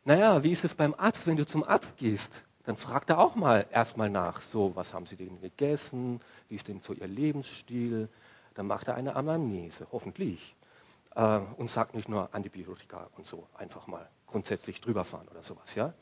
[0.04, 2.42] Naja, wie ist es beim Arzt, wenn du zum Arzt gehst?
[2.64, 6.68] Dann fragt er auch mal erstmal nach, so, was haben sie denn gegessen, wie ist
[6.68, 8.08] denn so ihr Lebensstil?
[8.54, 10.56] Dann macht er eine Anamnese, hoffentlich.
[11.14, 15.74] Äh, und sagt nicht nur Antibiotika und so, einfach mal grundsätzlich drüber fahren oder sowas,
[15.74, 15.92] ja?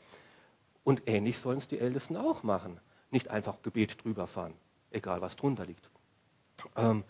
[0.83, 2.79] Und ähnlich sollen es die Ältesten auch machen.
[3.11, 4.53] Nicht einfach Gebet drüber fahren,
[4.89, 5.89] egal was drunter liegt.
[6.75, 7.03] Ähm,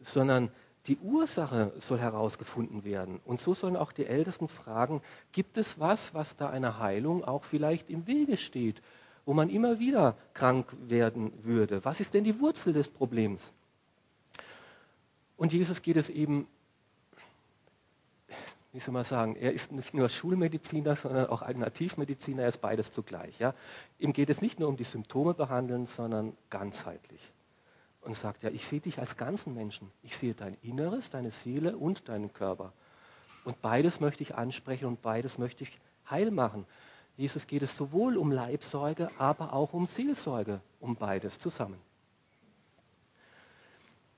[0.00, 0.50] sondern
[0.86, 3.20] die Ursache soll herausgefunden werden.
[3.24, 5.02] Und so sollen auch die Ältesten fragen,
[5.32, 8.80] gibt es was, was da einer Heilung auch vielleicht im Wege steht,
[9.26, 11.84] wo man immer wieder krank werden würde?
[11.84, 13.52] Was ist denn die Wurzel des Problems?
[15.36, 16.46] Und Jesus geht es eben,
[18.72, 22.92] wie soll man sagen, er ist nicht nur Schulmediziner, sondern auch Alternativmediziner, er ist beides
[22.92, 23.38] zugleich.
[23.38, 23.54] Ja?
[23.98, 27.20] Ihm geht es nicht nur um die Symptome behandeln, sondern ganzheitlich
[28.02, 29.90] und sagt, ja, ich sehe dich als ganzen Menschen.
[30.02, 32.72] Ich sehe dein Inneres, deine Seele und deinen Körper.
[33.44, 35.78] Und beides möchte ich ansprechen und beides möchte ich
[36.08, 36.66] heil machen.
[37.16, 41.78] Jesus geht es sowohl um Leibsorge, aber auch um Seelsorge, um beides zusammen.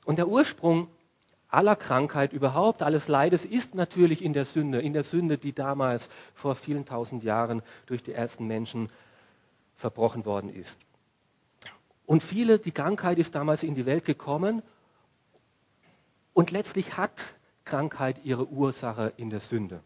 [0.04, 0.88] Und der Ursprung
[1.52, 6.08] aller Krankheit überhaupt, alles Leides ist natürlich in der Sünde, in der Sünde, die damals
[6.34, 8.90] vor vielen tausend Jahren durch die ersten Menschen
[9.76, 10.78] verbrochen worden ist.
[12.06, 14.62] Und viele, die Krankheit ist damals in die Welt gekommen
[16.32, 17.24] und letztlich hat
[17.64, 19.80] Krankheit ihre Ursache in der Sünde.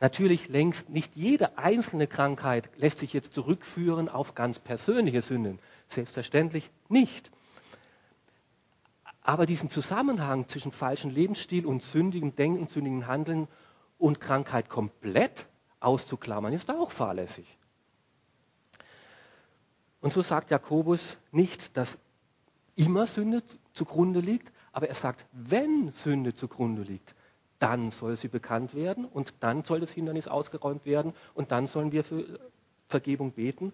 [0.00, 5.58] Natürlich längst nicht jede einzelne Krankheit lässt sich jetzt zurückführen auf ganz persönliche Sünden.
[5.88, 7.30] Selbstverständlich nicht.
[9.26, 13.48] Aber diesen Zusammenhang zwischen falschem Lebensstil und sündigem Denken, sündigem Handeln
[13.98, 15.46] und Krankheit komplett
[15.80, 17.58] auszuklammern, ist auch fahrlässig.
[20.02, 21.96] Und so sagt Jakobus nicht, dass
[22.76, 27.14] immer Sünde zugrunde liegt, aber er sagt, wenn Sünde zugrunde liegt,
[27.58, 31.92] dann soll sie bekannt werden und dann soll das Hindernis ausgeräumt werden und dann sollen
[31.92, 32.38] wir für
[32.88, 33.72] Vergebung beten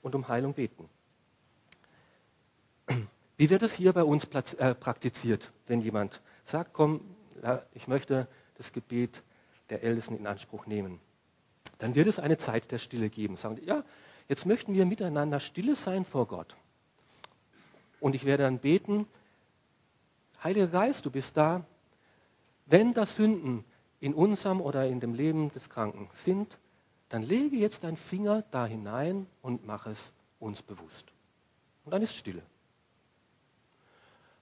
[0.00, 0.88] und um Heilung beten.
[3.36, 7.00] Wie wird es hier bei uns äh, praktiziert, wenn jemand sagt, komm,
[7.74, 9.22] ich möchte das Gebet
[9.70, 11.00] der Ältesten in Anspruch nehmen?
[11.78, 13.36] Dann wird es eine Zeit der Stille geben.
[13.36, 13.82] Sagen, ja,
[14.28, 16.56] Jetzt möchten wir miteinander stille sein vor Gott.
[18.00, 19.06] Und ich werde dann beten,
[20.42, 21.64] Heiliger Geist, du bist da.
[22.66, 23.64] Wenn da Sünden
[24.00, 26.58] in unserem oder in dem Leben des Kranken sind,
[27.10, 31.12] dann lege jetzt deinen Finger da hinein und mach es uns bewusst.
[31.84, 32.42] Und dann ist Stille.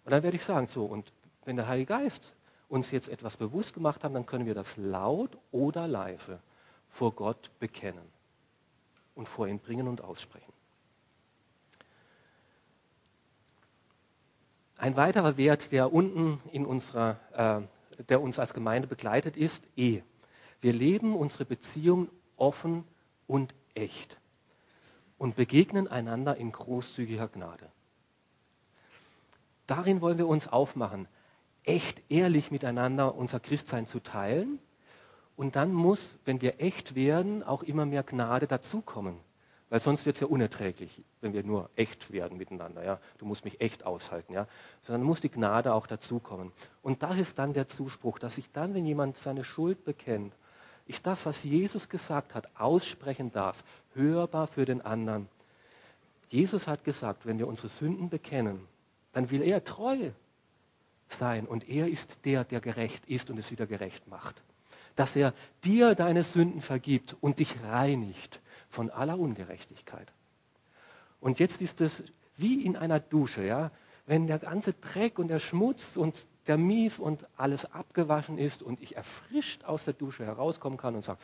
[0.05, 1.13] Und dann werde ich sagen, so, und
[1.45, 2.35] wenn der Heilige Geist
[2.69, 6.41] uns jetzt etwas bewusst gemacht hat, dann können wir das laut oder leise
[6.89, 8.07] vor Gott bekennen
[9.15, 10.53] und vor ihn bringen und aussprechen.
[14.79, 17.19] Ein weiterer Wert, der unten in unserer,
[17.99, 20.03] äh, der uns als Gemeinde begleitet, ist E.
[20.63, 22.85] Wir leben unsere Beziehung offen
[23.27, 24.17] und echt
[25.19, 27.71] und begegnen einander in großzügiger Gnade.
[29.71, 31.07] Darin wollen wir uns aufmachen,
[31.63, 34.59] echt ehrlich miteinander unser Christsein zu teilen
[35.37, 39.17] und dann muss, wenn wir echt werden, auch immer mehr Gnade dazukommen.
[39.69, 42.83] Weil sonst wird es ja unerträglich, wenn wir nur echt werden miteinander.
[42.85, 42.99] Ja?
[43.19, 44.33] Du musst mich echt aushalten.
[44.33, 44.49] Ja?
[44.83, 46.51] Sondern muss die Gnade auch dazukommen.
[46.83, 50.35] Und das ist dann der Zuspruch, dass ich dann, wenn jemand seine Schuld bekennt,
[50.87, 53.63] ich das, was Jesus gesagt hat, aussprechen darf,
[53.95, 55.29] hörbar für den anderen.
[56.29, 58.67] Jesus hat gesagt, wenn wir unsere Sünden bekennen,
[59.13, 60.11] dann will er treu
[61.09, 64.43] sein und er ist der, der gerecht ist und es wieder gerecht macht
[64.97, 70.13] dass er dir deine Sünden vergibt und dich reinigt von aller Ungerechtigkeit.
[71.21, 72.03] Und jetzt ist es
[72.37, 73.71] wie in einer Dusche, ja,
[74.07, 78.81] wenn der ganze Dreck und der Schmutz und der Mief und alles abgewaschen ist und
[78.81, 81.21] ich erfrischt aus der Dusche herauskommen kann und sage,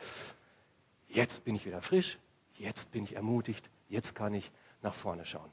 [1.07, 2.17] jetzt bin ich wieder frisch,
[2.55, 5.51] jetzt bin ich ermutigt, jetzt kann ich nach vorne schauen.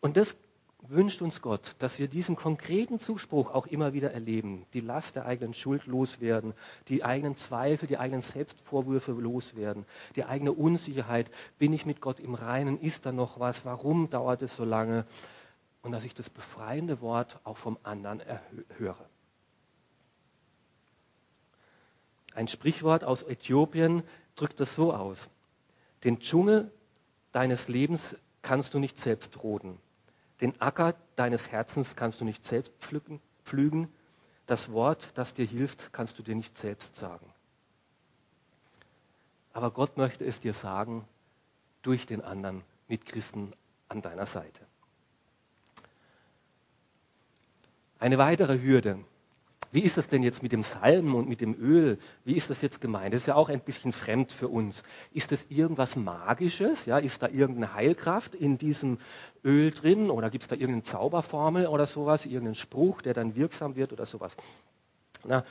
[0.00, 0.36] Und das
[0.82, 5.26] wünscht uns Gott, dass wir diesen konkreten Zuspruch auch immer wieder erleben, die Last der
[5.26, 6.54] eigenen Schuld loswerden,
[6.86, 9.84] die eigenen Zweifel, die eigenen Selbstvorwürfe loswerden,
[10.14, 14.42] die eigene Unsicherheit, bin ich mit Gott im Reinen, ist da noch was, warum dauert
[14.42, 15.04] es so lange?
[15.82, 18.22] Und dass ich das befreiende Wort auch vom anderen
[18.76, 19.04] höre.
[22.34, 24.04] Ein Sprichwort aus Äthiopien
[24.36, 25.28] drückt das so aus.
[26.04, 26.70] Den Dschungel
[27.32, 29.78] deines Lebens kannst du nicht selbst roden.
[30.40, 33.92] Den Acker deines Herzens kannst du nicht selbst pflücken, pflügen.
[34.46, 37.32] Das Wort, das dir hilft, kannst du dir nicht selbst sagen.
[39.52, 41.06] Aber Gott möchte es dir sagen
[41.82, 43.52] durch den anderen Mitchristen
[43.88, 44.64] an deiner Seite.
[47.98, 49.04] Eine weitere Hürde,
[49.70, 51.98] wie ist das denn jetzt mit dem Salben und mit dem Öl?
[52.24, 53.12] Wie ist das jetzt gemeint?
[53.12, 54.82] Das ist ja auch ein bisschen fremd für uns.
[55.12, 56.86] Ist das irgendwas Magisches?
[56.86, 58.98] Ja, ist da irgendeine Heilkraft in diesem
[59.44, 60.10] Öl drin?
[60.10, 62.24] Oder gibt es da irgendeine Zauberformel oder sowas?
[62.24, 64.34] Irgendeinen Spruch, der dann wirksam wird oder sowas?
[65.24, 65.44] Na,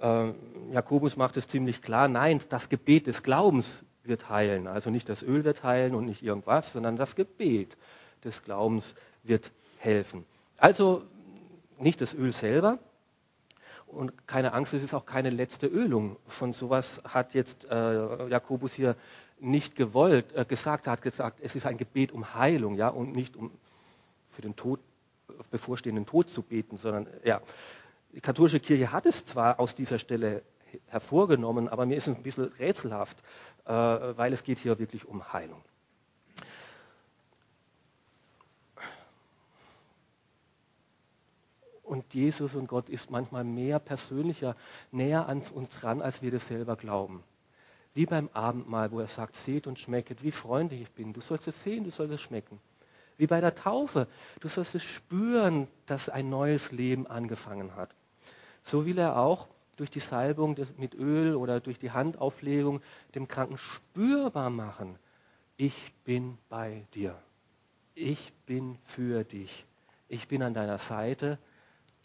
[0.00, 0.32] äh,
[0.72, 2.06] Jakobus macht es ziemlich klar.
[2.06, 4.68] Nein, das Gebet des Glaubens wird heilen.
[4.68, 7.76] Also nicht das Öl wird heilen und nicht irgendwas, sondern das Gebet
[8.24, 8.94] des Glaubens
[9.24, 10.24] wird helfen.
[10.56, 11.02] Also
[11.78, 12.78] nicht das Öl selber,
[13.88, 16.16] und keine Angst, es ist auch keine letzte Ölung.
[16.26, 18.96] Von sowas hat jetzt äh, Jakobus hier
[19.40, 20.86] nicht gewollt, äh, gesagt.
[20.86, 23.50] Er hat gesagt, es ist ein Gebet um Heilung, ja, und nicht um
[24.26, 24.80] für den Tod,
[25.50, 27.40] bevorstehenden Tod zu beten, sondern ja.
[28.12, 30.42] Die katholische Kirche hat es zwar aus dieser Stelle
[30.86, 33.18] hervorgenommen, aber mir ist es ein bisschen rätselhaft,
[33.64, 35.62] äh, weil es geht hier wirklich um Heilung.
[41.88, 44.56] Und Jesus und Gott ist manchmal mehr persönlicher,
[44.92, 47.24] näher an uns dran, als wir das selber glauben.
[47.94, 51.14] Wie beim Abendmahl, wo er sagt, seht und schmecket, wie freundlich ich bin.
[51.14, 52.60] Du sollst es sehen, du sollst es schmecken.
[53.16, 54.06] Wie bei der Taufe,
[54.40, 57.94] du sollst es spüren, dass ein neues Leben angefangen hat.
[58.62, 59.48] So will er auch
[59.78, 62.82] durch die Salbung mit Öl oder durch die Handauflegung
[63.14, 64.98] dem Kranken spürbar machen,
[65.56, 67.16] ich bin bei dir.
[67.94, 69.64] Ich bin für dich.
[70.08, 71.38] Ich bin an deiner Seite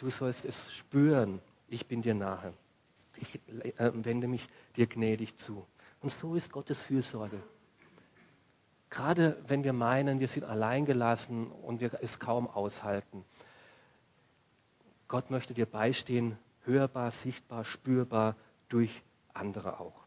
[0.04, 1.40] Du sollst es spüren,
[1.70, 2.54] ich bin dir nahe.
[3.16, 3.40] Ich
[3.78, 5.66] äh, wende mich dir gnädig zu.
[6.02, 7.42] Und so ist Gottes Fürsorge.
[8.90, 13.24] Gerade wenn wir meinen, wir sind alleingelassen und wir es kaum aushalten.
[15.08, 18.36] Gott möchte dir beistehen, hörbar, sichtbar, spürbar
[18.68, 20.04] durch andere auch.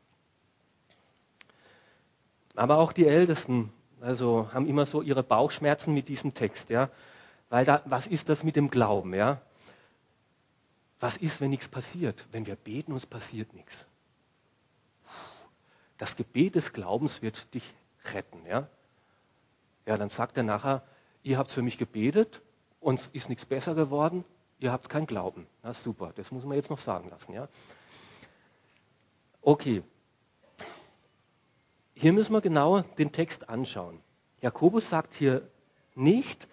[2.55, 6.91] Aber auch die Ältesten also haben immer so ihre Bauchschmerzen mit diesem Text, ja,
[7.49, 9.41] weil da, was ist das mit dem Glauben, ja?
[11.01, 12.27] Was ist, wenn nichts passiert?
[12.33, 13.85] Wenn wir beten, uns passiert nichts.
[15.99, 17.75] Das Gebet des Glaubens wird dich
[18.13, 18.45] retten.
[18.47, 18.69] Ja,
[19.87, 20.83] ja dann sagt er nachher,
[21.23, 22.43] ihr habt für mich gebetet,
[22.81, 24.25] uns ist nichts besser geworden,
[24.59, 25.47] ihr habt keinen Glauben.
[25.63, 27.33] Na super, das muss man jetzt noch sagen lassen.
[27.33, 27.49] Ja?
[29.43, 29.83] Okay,
[31.99, 34.01] hier müssen wir genauer den Text anschauen.
[34.43, 35.49] Jakobus sagt hier
[35.95, 36.47] nicht,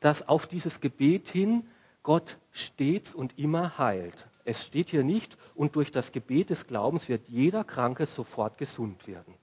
[0.00, 1.68] dass auf dieses Gebet hin
[2.08, 4.28] Gott stets und immer heilt.
[4.46, 9.06] Es steht hier nicht, und durch das Gebet des Glaubens wird jeder Kranke sofort gesund
[9.06, 9.34] werden,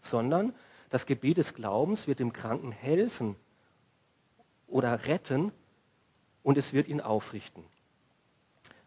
[0.00, 0.52] sondern
[0.90, 3.36] das Gebet des Glaubens wird dem Kranken helfen
[4.66, 5.52] oder retten
[6.42, 7.62] und es wird ihn aufrichten.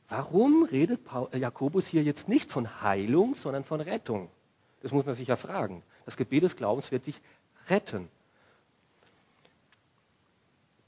[0.09, 0.99] Warum redet
[1.31, 4.29] äh, Jakobus hier jetzt nicht von Heilung, sondern von Rettung?
[4.81, 5.81] Das muss man sich ja fragen.
[6.03, 7.21] Das Gebet des Glaubens wird dich
[7.69, 8.09] retten.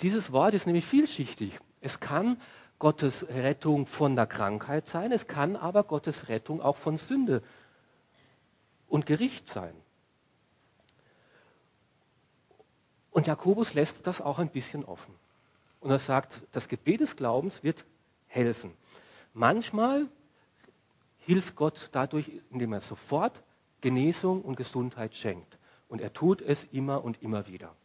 [0.01, 1.57] Dieses Wort ist nämlich vielschichtig.
[1.81, 2.39] Es kann
[2.77, 7.43] Gottes Rettung von der Krankheit sein, es kann aber Gottes Rettung auch von Sünde
[8.87, 9.73] und Gericht sein.
[13.11, 15.13] Und Jakobus lässt das auch ein bisschen offen.
[15.79, 17.85] Und er sagt, das Gebet des Glaubens wird
[18.27, 18.73] helfen.
[19.33, 20.07] Manchmal
[21.17, 23.43] hilft Gott dadurch, indem er sofort
[23.81, 25.57] Genesung und Gesundheit schenkt.
[25.87, 27.75] Und er tut es immer und immer wieder.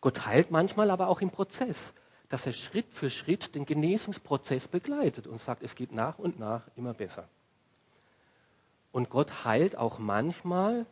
[0.00, 1.92] Gott heilt manchmal aber auch im Prozess
[2.30, 6.62] dass er Schritt für Schritt den Genesungsprozess begleitet und sagt, es geht nach und nach
[6.76, 7.28] immer besser.
[8.92, 10.86] Und Gott heilt auch manchmal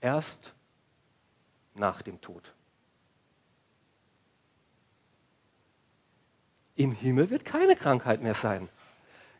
[0.00, 0.52] erst
[1.74, 2.52] nach dem Tod.
[6.74, 8.68] Im Himmel wird keine Krankheit mehr sein.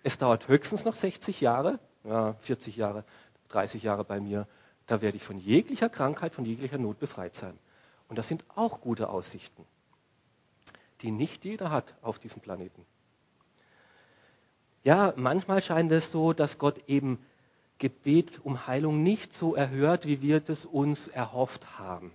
[0.04, 3.04] Es dauert höchstens noch 60 Jahre, ja, 40 Jahre,
[3.48, 4.46] 30 Jahre bei mir.
[4.86, 7.58] Da werde ich von jeglicher Krankheit, von jeglicher Not befreit sein.
[8.06, 9.66] Und das sind auch gute Aussichten
[11.02, 12.84] die nicht jeder hat auf diesem Planeten.
[14.82, 17.18] Ja, manchmal scheint es so, dass Gott eben
[17.78, 22.12] Gebet um Heilung nicht so erhört, wie wir das uns erhofft haben.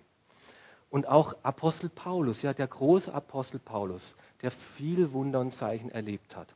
[0.89, 6.35] Und auch Apostel Paulus, ja, der große Apostel Paulus, der viel Wunder und Zeichen erlebt
[6.35, 6.55] hat.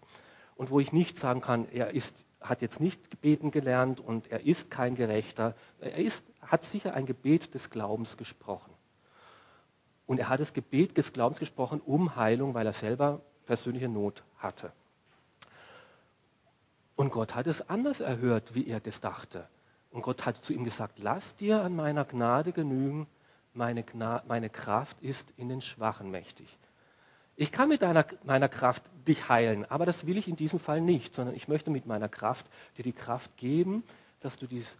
[0.55, 4.45] Und wo ich nicht sagen kann, er ist, hat jetzt nicht gebeten gelernt und er
[4.45, 5.55] ist kein Gerechter.
[5.79, 8.71] Er ist, hat sicher ein Gebet des Glaubens gesprochen.
[10.09, 14.23] Und er hat das Gebet des Glaubens gesprochen um Heilung, weil er selber persönliche Not
[14.39, 14.71] hatte.
[16.95, 19.47] Und Gott hat es anders erhört, wie er das dachte.
[19.91, 23.05] Und Gott hat zu ihm gesagt, lass dir an meiner Gnade genügen,
[23.53, 26.57] meine, Gna meine Kraft ist in den Schwachen mächtig.
[27.35, 30.81] Ich kann mit deiner, meiner Kraft dich heilen, aber das will ich in diesem Fall
[30.81, 32.47] nicht, sondern ich möchte mit meiner Kraft
[32.77, 33.83] dir die Kraft geben,
[34.21, 34.75] dass du dies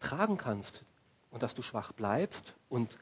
[0.00, 0.84] tragen kannst
[1.30, 2.98] und dass du schwach bleibst und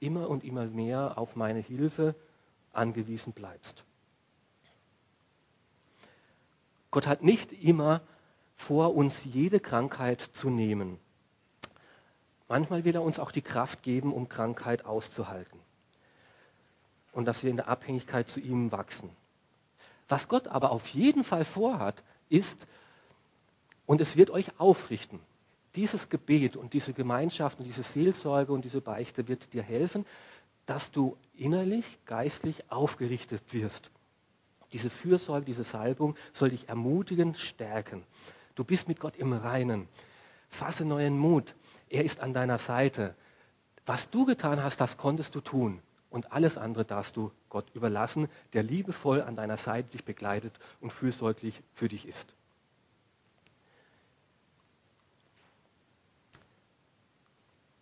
[0.00, 2.14] immer und immer mehr auf meine Hilfe
[2.72, 3.84] angewiesen bleibst.
[6.90, 8.00] Gott hat nicht immer
[8.54, 10.98] vor, uns jede Krankheit zu nehmen.
[12.48, 15.58] Manchmal will er uns auch die Kraft geben, um Krankheit auszuhalten
[17.12, 19.10] und dass wir in der Abhängigkeit zu ihm wachsen.
[20.08, 22.66] Was Gott aber auf jeden Fall vorhat, ist,
[23.86, 25.20] und es wird euch aufrichten,
[25.76, 30.06] dieses Gebet und diese Gemeinschaft und diese Seelsorge und diese Beichte wird dir helfen,
[30.64, 33.90] dass du innerlich, geistlich aufgerichtet wirst.
[34.72, 38.02] Diese Fürsorge, diese Salbung soll dich ermutigen, stärken.
[38.56, 39.86] Du bist mit Gott im Reinen.
[40.48, 41.54] Fasse neuen Mut.
[41.88, 43.14] Er ist an deiner Seite.
[43.84, 45.80] Was du getan hast, das konntest du tun.
[46.10, 50.92] Und alles andere darfst du Gott überlassen, der liebevoll an deiner Seite dich begleitet und
[50.92, 52.34] fürsorglich für dich ist.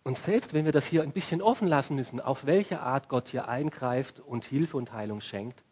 [0.05, 3.27] Und selbst wenn wir das hier ein bisschen offen lassen müssen, auf welche Art Gott
[3.27, 5.63] hier eingreift und Hilfe und Heilung schenkt,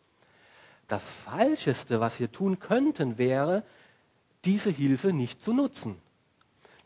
[0.87, 3.63] das Falscheste, was wir tun könnten, wäre,
[4.43, 6.01] diese Hilfe nicht zu nutzen.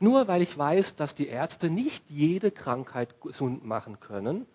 [0.02, 4.46] Nur weil ich weiß, dass die Ärzte nicht jede Krankheit gesund machen können,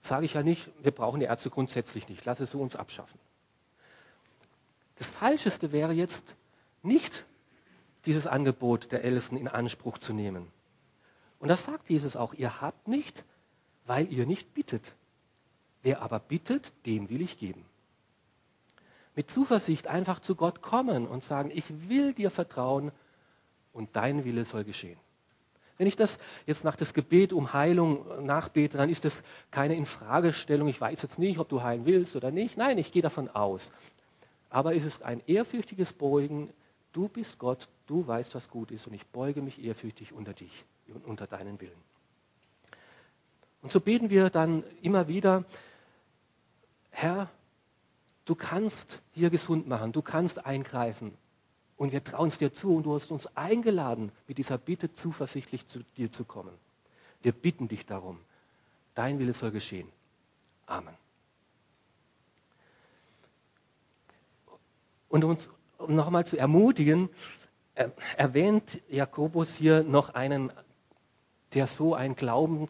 [0.00, 3.20] sage ich ja nicht, wir brauchen die Ärzte grundsätzlich nicht, lass es so uns abschaffen.
[4.96, 6.24] Das Falscheste wäre jetzt
[6.82, 7.26] nicht
[8.06, 10.50] dieses Angebot der Ältesten in Anspruch zu nehmen.
[11.44, 13.22] Und das sagt Jesus auch, ihr habt nicht,
[13.84, 14.96] weil ihr nicht bittet.
[15.82, 17.64] Wer aber bittet, dem will ich geben
[19.14, 22.90] mit Zuversicht einfach zu Gott kommen und sagen, ich will dir vertrauen
[23.72, 24.98] und dein Wille soll geschehen.
[25.76, 30.68] Wenn ich das jetzt nach das Gebet um Heilung nachbete, dann ist das keine Infragestellung.
[30.68, 32.56] Ich weiß jetzt nicht, ob du heilen willst oder nicht.
[32.56, 33.72] Nein, ich gehe davon aus.
[34.50, 36.52] Aber es ist ein ehrfürchtiges Beugen.
[36.92, 40.64] Du bist Gott, du weißt, was gut ist und ich beuge mich ehrfürchtig unter dich
[40.88, 41.72] und unter deinen Willen.
[43.62, 45.44] Und so beten wir dann immer wieder,
[46.90, 47.30] Herr,
[48.24, 51.16] Du kannst hier gesund machen, du kannst eingreifen.
[51.76, 55.66] Und wir trauen es dir zu und du hast uns eingeladen, mit dieser Bitte zuversichtlich
[55.66, 56.54] zu dir zu kommen.
[57.22, 58.20] Wir bitten dich darum.
[58.94, 59.88] Dein Wille soll geschehen.
[60.66, 60.94] Amen.
[65.08, 67.10] Und uns um nochmal zu ermutigen,
[68.16, 70.52] erwähnt Jakobus hier noch einen,
[71.54, 72.68] der so ein glaubender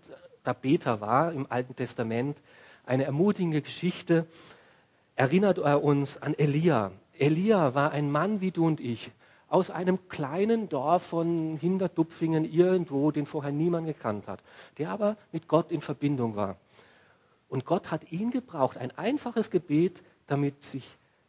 [0.60, 2.40] Beter war im Alten Testament,
[2.86, 4.26] eine ermutigende Geschichte,
[5.16, 6.92] erinnert er uns an Elia.
[7.18, 9.10] Elia war ein Mann wie du und ich,
[9.48, 14.42] aus einem kleinen Dorf von Hinterdupfingen irgendwo, den vorher niemand gekannt hat,
[14.78, 16.56] der aber mit Gott in Verbindung war.
[17.48, 20.84] Und Gott hat ihn gebraucht, ein einfaches Gebet, damit sich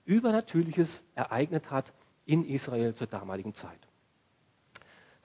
[0.06, 1.92] Übernatürliches ereignet hat
[2.26, 3.80] in Israel zur damaligen Zeit.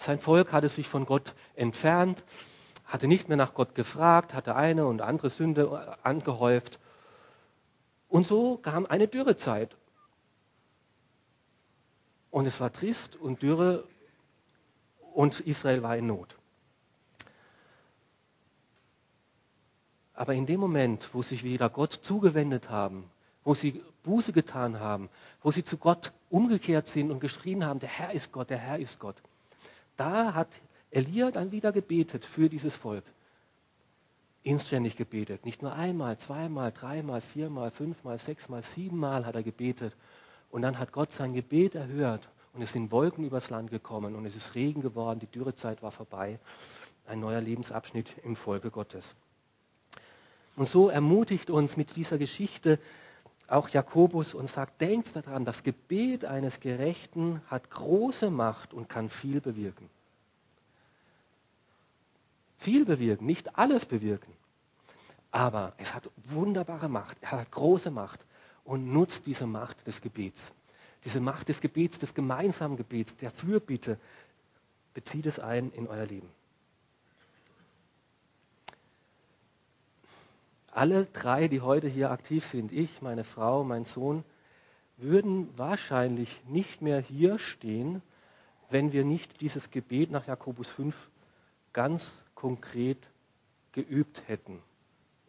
[0.01, 2.25] Sein Volk hatte sich von Gott entfernt,
[2.87, 6.79] hatte nicht mehr nach Gott gefragt, hatte eine und andere Sünde angehäuft
[8.09, 9.77] und so kam eine Dürrezeit.
[12.31, 13.85] Und es war trist und Dürre
[15.13, 16.35] und Israel war in Not.
[20.15, 23.05] Aber in dem Moment, wo sich wieder Gott zugewendet haben,
[23.45, 25.11] wo sie Buße getan haben,
[25.43, 28.79] wo sie zu Gott umgekehrt sind und geschrien haben, der Herr ist Gott, der Herr
[28.79, 29.17] ist Gott,
[30.01, 30.49] da hat
[30.91, 33.05] Elia dann wieder gebetet für dieses Volk
[34.43, 35.45] inständig gebetet.
[35.45, 39.95] Nicht nur einmal, zweimal, dreimal, viermal, fünfmal, sechsmal, siebenmal hat er gebetet.
[40.51, 44.25] Und dann hat Gott sein Gebet erhört und es sind Wolken übers Land gekommen und
[44.25, 46.39] es ist Regen geworden, die Dürrezeit war vorbei.
[47.07, 49.15] Ein neuer Lebensabschnitt im Volke Gottes.
[50.57, 52.79] Und so ermutigt uns mit dieser Geschichte
[53.51, 59.09] auch Jakobus und sagt, denkt daran, das Gebet eines Gerechten hat große Macht und kann
[59.09, 59.89] viel bewirken
[62.61, 64.33] viel bewirken, nicht alles bewirken.
[65.33, 68.21] Aber es hat wunderbare Macht, er hat große Macht
[68.65, 70.43] und nutzt diese Macht des Gebets.
[71.05, 73.99] Diese Macht des Gebets, des gemeinsamen Gebets, der Fürbitte,
[74.93, 76.29] bezieht es ein in euer Leben.
[80.73, 84.25] Alle drei, die heute hier aktiv sind, ich, meine Frau, mein Sohn,
[84.97, 88.03] würden wahrscheinlich nicht mehr hier stehen,
[88.69, 91.11] wenn wir nicht dieses Gebet nach Jakobus 5
[91.73, 93.09] ganz konkret
[93.73, 94.63] geübt hätten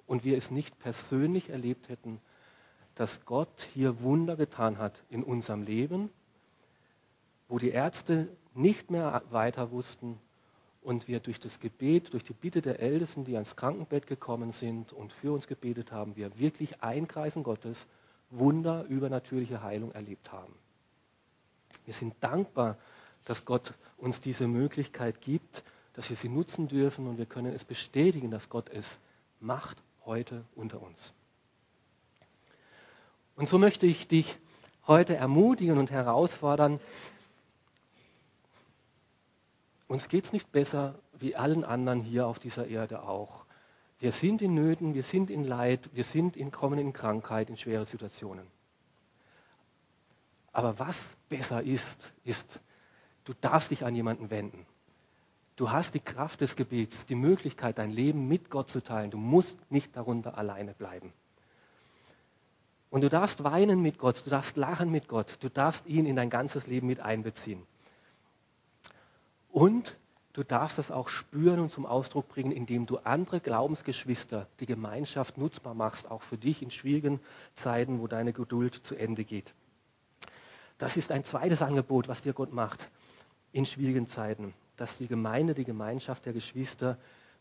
[0.05, 2.21] und wir es nicht persönlich erlebt hätten,
[2.95, 6.09] dass Gott hier Wunder getan hat in unserem Leben,
[7.47, 10.19] wo die Ärzte nicht mehr weiter wussten
[10.81, 14.93] und wir durch das Gebet, durch die Bitte der Ältesten, die ans Krankenbett gekommen sind
[14.93, 17.85] und für uns gebetet haben, wir wirklich Eingreifen Gottes,
[18.31, 20.53] Wunder, übernatürliche Heilung erlebt haben.
[21.85, 22.77] Wir sind dankbar,
[23.25, 25.63] dass Gott uns diese Möglichkeit gibt,
[25.93, 28.89] dass wir sie nutzen dürfen und wir können es bestätigen, dass Gott es
[29.39, 31.13] macht heute unter uns.
[33.35, 34.37] Und so möchte ich dich
[34.87, 36.79] heute ermutigen und herausfordern,
[39.91, 43.45] uns geht es nicht besser wie allen anderen hier auf dieser Erde auch.
[43.99, 47.57] Wir sind in Nöten, wir sind in Leid, wir sind in, kommen in Krankheit, in
[47.57, 48.47] schwere Situationen.
[50.53, 52.61] Aber was besser ist, ist,
[53.25, 54.65] du darfst dich an jemanden wenden.
[55.57, 59.11] Du hast die Kraft des Gebets, die Möglichkeit, dein Leben mit Gott zu teilen.
[59.11, 61.11] Du musst nicht darunter alleine bleiben.
[62.89, 66.15] Und du darfst weinen mit Gott, du darfst lachen mit Gott, du darfst ihn in
[66.15, 67.67] dein ganzes Leben mit einbeziehen.
[69.51, 69.97] Und
[70.33, 75.37] du darfst das auch spüren und zum Ausdruck bringen, indem du andere Glaubensgeschwister, die Gemeinschaft
[75.37, 77.19] nutzbar machst, auch für dich in schwierigen
[77.53, 79.53] Zeiten, wo deine Geduld zu Ende geht.
[80.77, 82.89] Das ist ein zweites Angebot, was dir Gott macht
[83.51, 86.97] in schwierigen Zeiten dass die Gemeinde, die Gemeinschaft der Geschwister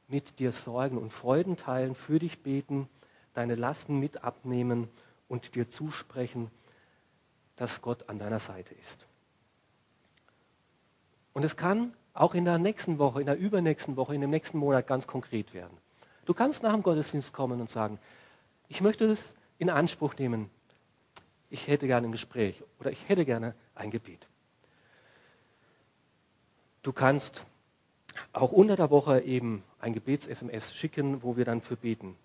[0.08, 2.86] mit dir sorgen und Freuden teilen, für dich beten,
[3.32, 4.90] deine Lasten mit abnehmen
[5.26, 6.50] und dir zusprechen,
[7.56, 9.06] dass Gott an deiner Seite ist.
[11.32, 14.58] Und es kann auch in der nächsten Woche, in der übernächsten Woche, in dem nächsten
[14.58, 15.76] Monat ganz konkret werden.
[16.24, 17.98] Du kannst nach dem Gottesdienst kommen und sagen,
[18.68, 20.50] ich möchte das in Anspruch nehmen.
[21.50, 24.26] Ich hätte gerne ein Gespräch oder ich hätte gerne ein Gebet.
[26.82, 27.44] Du kannst
[28.32, 32.16] auch unter der Woche eben ein Gebets-SMS schicken, wo wir dann für beten.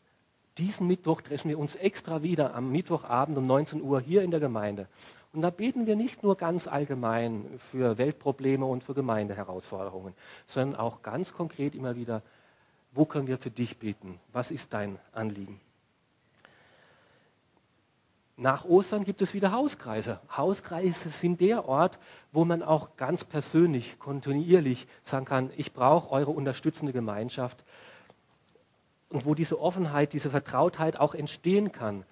[0.57, 4.39] Diesen Mittwoch treffen wir uns extra wieder am Mittwochabend um 19 Uhr hier in der
[4.39, 4.87] Gemeinde.
[5.33, 10.13] Und da beten wir nicht nur ganz allgemein für Weltprobleme und für Gemeindeherausforderungen,
[10.47, 12.21] sondern auch ganz konkret immer wieder,
[12.93, 14.17] wo können wir für dich beten?
[14.31, 15.59] Was ist dein Anliegen?
[18.37, 20.19] Nach Ostern gibt es wieder Hauskreise.
[20.35, 21.99] Hauskreise sind der Ort,
[22.33, 27.63] wo man auch ganz persönlich, kontinuierlich sagen kann, ich brauche eure unterstützende Gemeinschaft.
[29.15, 32.03] Und wo diese Offenheit, diese Vertrautheit auch entstehen kann.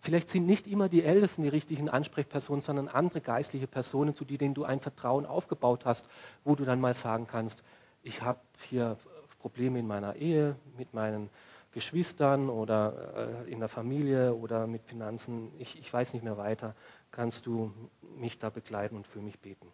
[0.00, 4.54] Vielleicht sind nicht immer die Ältesten die richtigen Ansprechpersonen, sondern andere geistliche Personen, zu denen
[4.54, 6.06] du ein Vertrauen aufgebaut hast,
[6.44, 7.62] wo du dann mal sagen kannst,
[8.02, 8.96] ich habe hier
[9.40, 11.28] Probleme in meiner Ehe, mit meinen
[11.72, 16.74] Geschwistern oder äh, in der Familie oder mit Finanzen, ich, ich weiß nicht mehr weiter,
[17.10, 17.74] kannst du
[18.16, 19.68] mich da begleiten und für mich beten.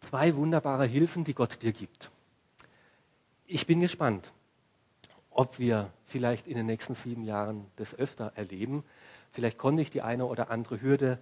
[0.00, 2.10] Zwei wunderbare Hilfen, die Gott dir gibt.
[3.48, 4.32] Ich bin gespannt,
[5.30, 8.82] ob wir vielleicht in den nächsten sieben Jahren das öfter erleben.
[9.30, 11.20] Vielleicht konnte ich die eine oder andere Hürde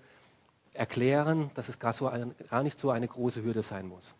[0.72, 4.14] erklären, dass es gar, so ein, gar nicht so eine große Hürde sein muss.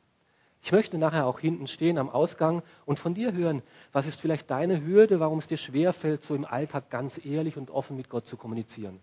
[0.63, 4.51] Ich möchte nachher auch hinten stehen am Ausgang und von dir hören, was ist vielleicht
[4.51, 8.27] deine Hürde, warum es dir schwerfällt, so im Alltag ganz ehrlich und offen mit Gott
[8.27, 9.01] zu kommunizieren.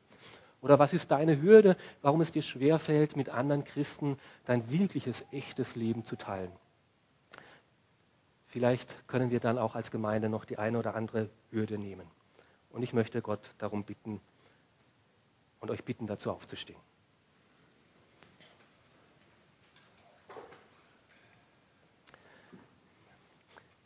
[0.62, 5.76] Oder was ist deine Hürde, warum es dir schwerfällt, mit anderen Christen dein wirkliches, echtes
[5.76, 6.52] Leben zu teilen.
[8.52, 12.06] Vielleicht können wir dann auch als Gemeinde noch die eine oder andere Hürde nehmen.
[12.70, 14.20] Und ich möchte Gott darum bitten
[15.62, 16.80] und euch bitten, dazu aufzustehen.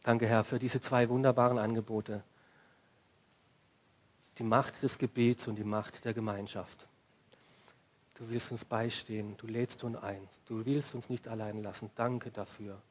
[0.01, 2.23] Danke, Herr, für diese zwei wunderbaren Angebote.
[4.39, 6.87] Die Macht des Gebets und die Macht der Gemeinschaft.
[8.15, 11.91] Du willst uns beistehen, du lädst uns ein, du willst uns nicht allein lassen.
[11.95, 12.81] Danke dafür.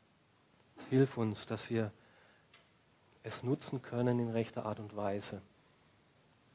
[0.91, 1.93] Hilf uns, dass wir
[3.23, 5.41] es nutzen können in rechter Art und Weise.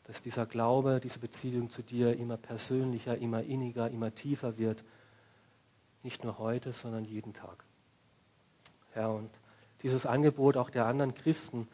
[0.03, 4.83] Dass dieser Glaube, diese Beziehung zu dir immer persönlicher, immer inniger, immer tiefer wird.
[6.03, 7.63] Nicht nur heute, sondern jeden Tag.
[8.93, 9.29] Herr, und
[9.83, 11.67] dieses Angebot auch der anderen Christen,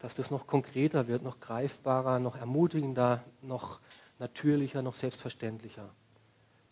[0.00, 3.80] dass das noch konkreter wird, noch greifbarer, noch ermutigender, noch
[4.18, 5.88] natürlicher, noch selbstverständlicher.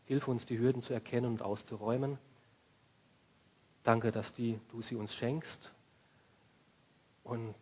[0.05, 2.19] Hilf uns, die Hürden zu erkennen und auszuräumen.
[3.87, 5.73] Danke, dass die, du sie uns schenkst.
[7.23, 7.55] Und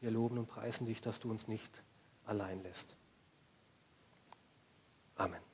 [0.00, 1.70] wir loben und preisen dich, dass du uns nicht
[2.26, 2.96] allein lässt.
[5.14, 5.49] Amen.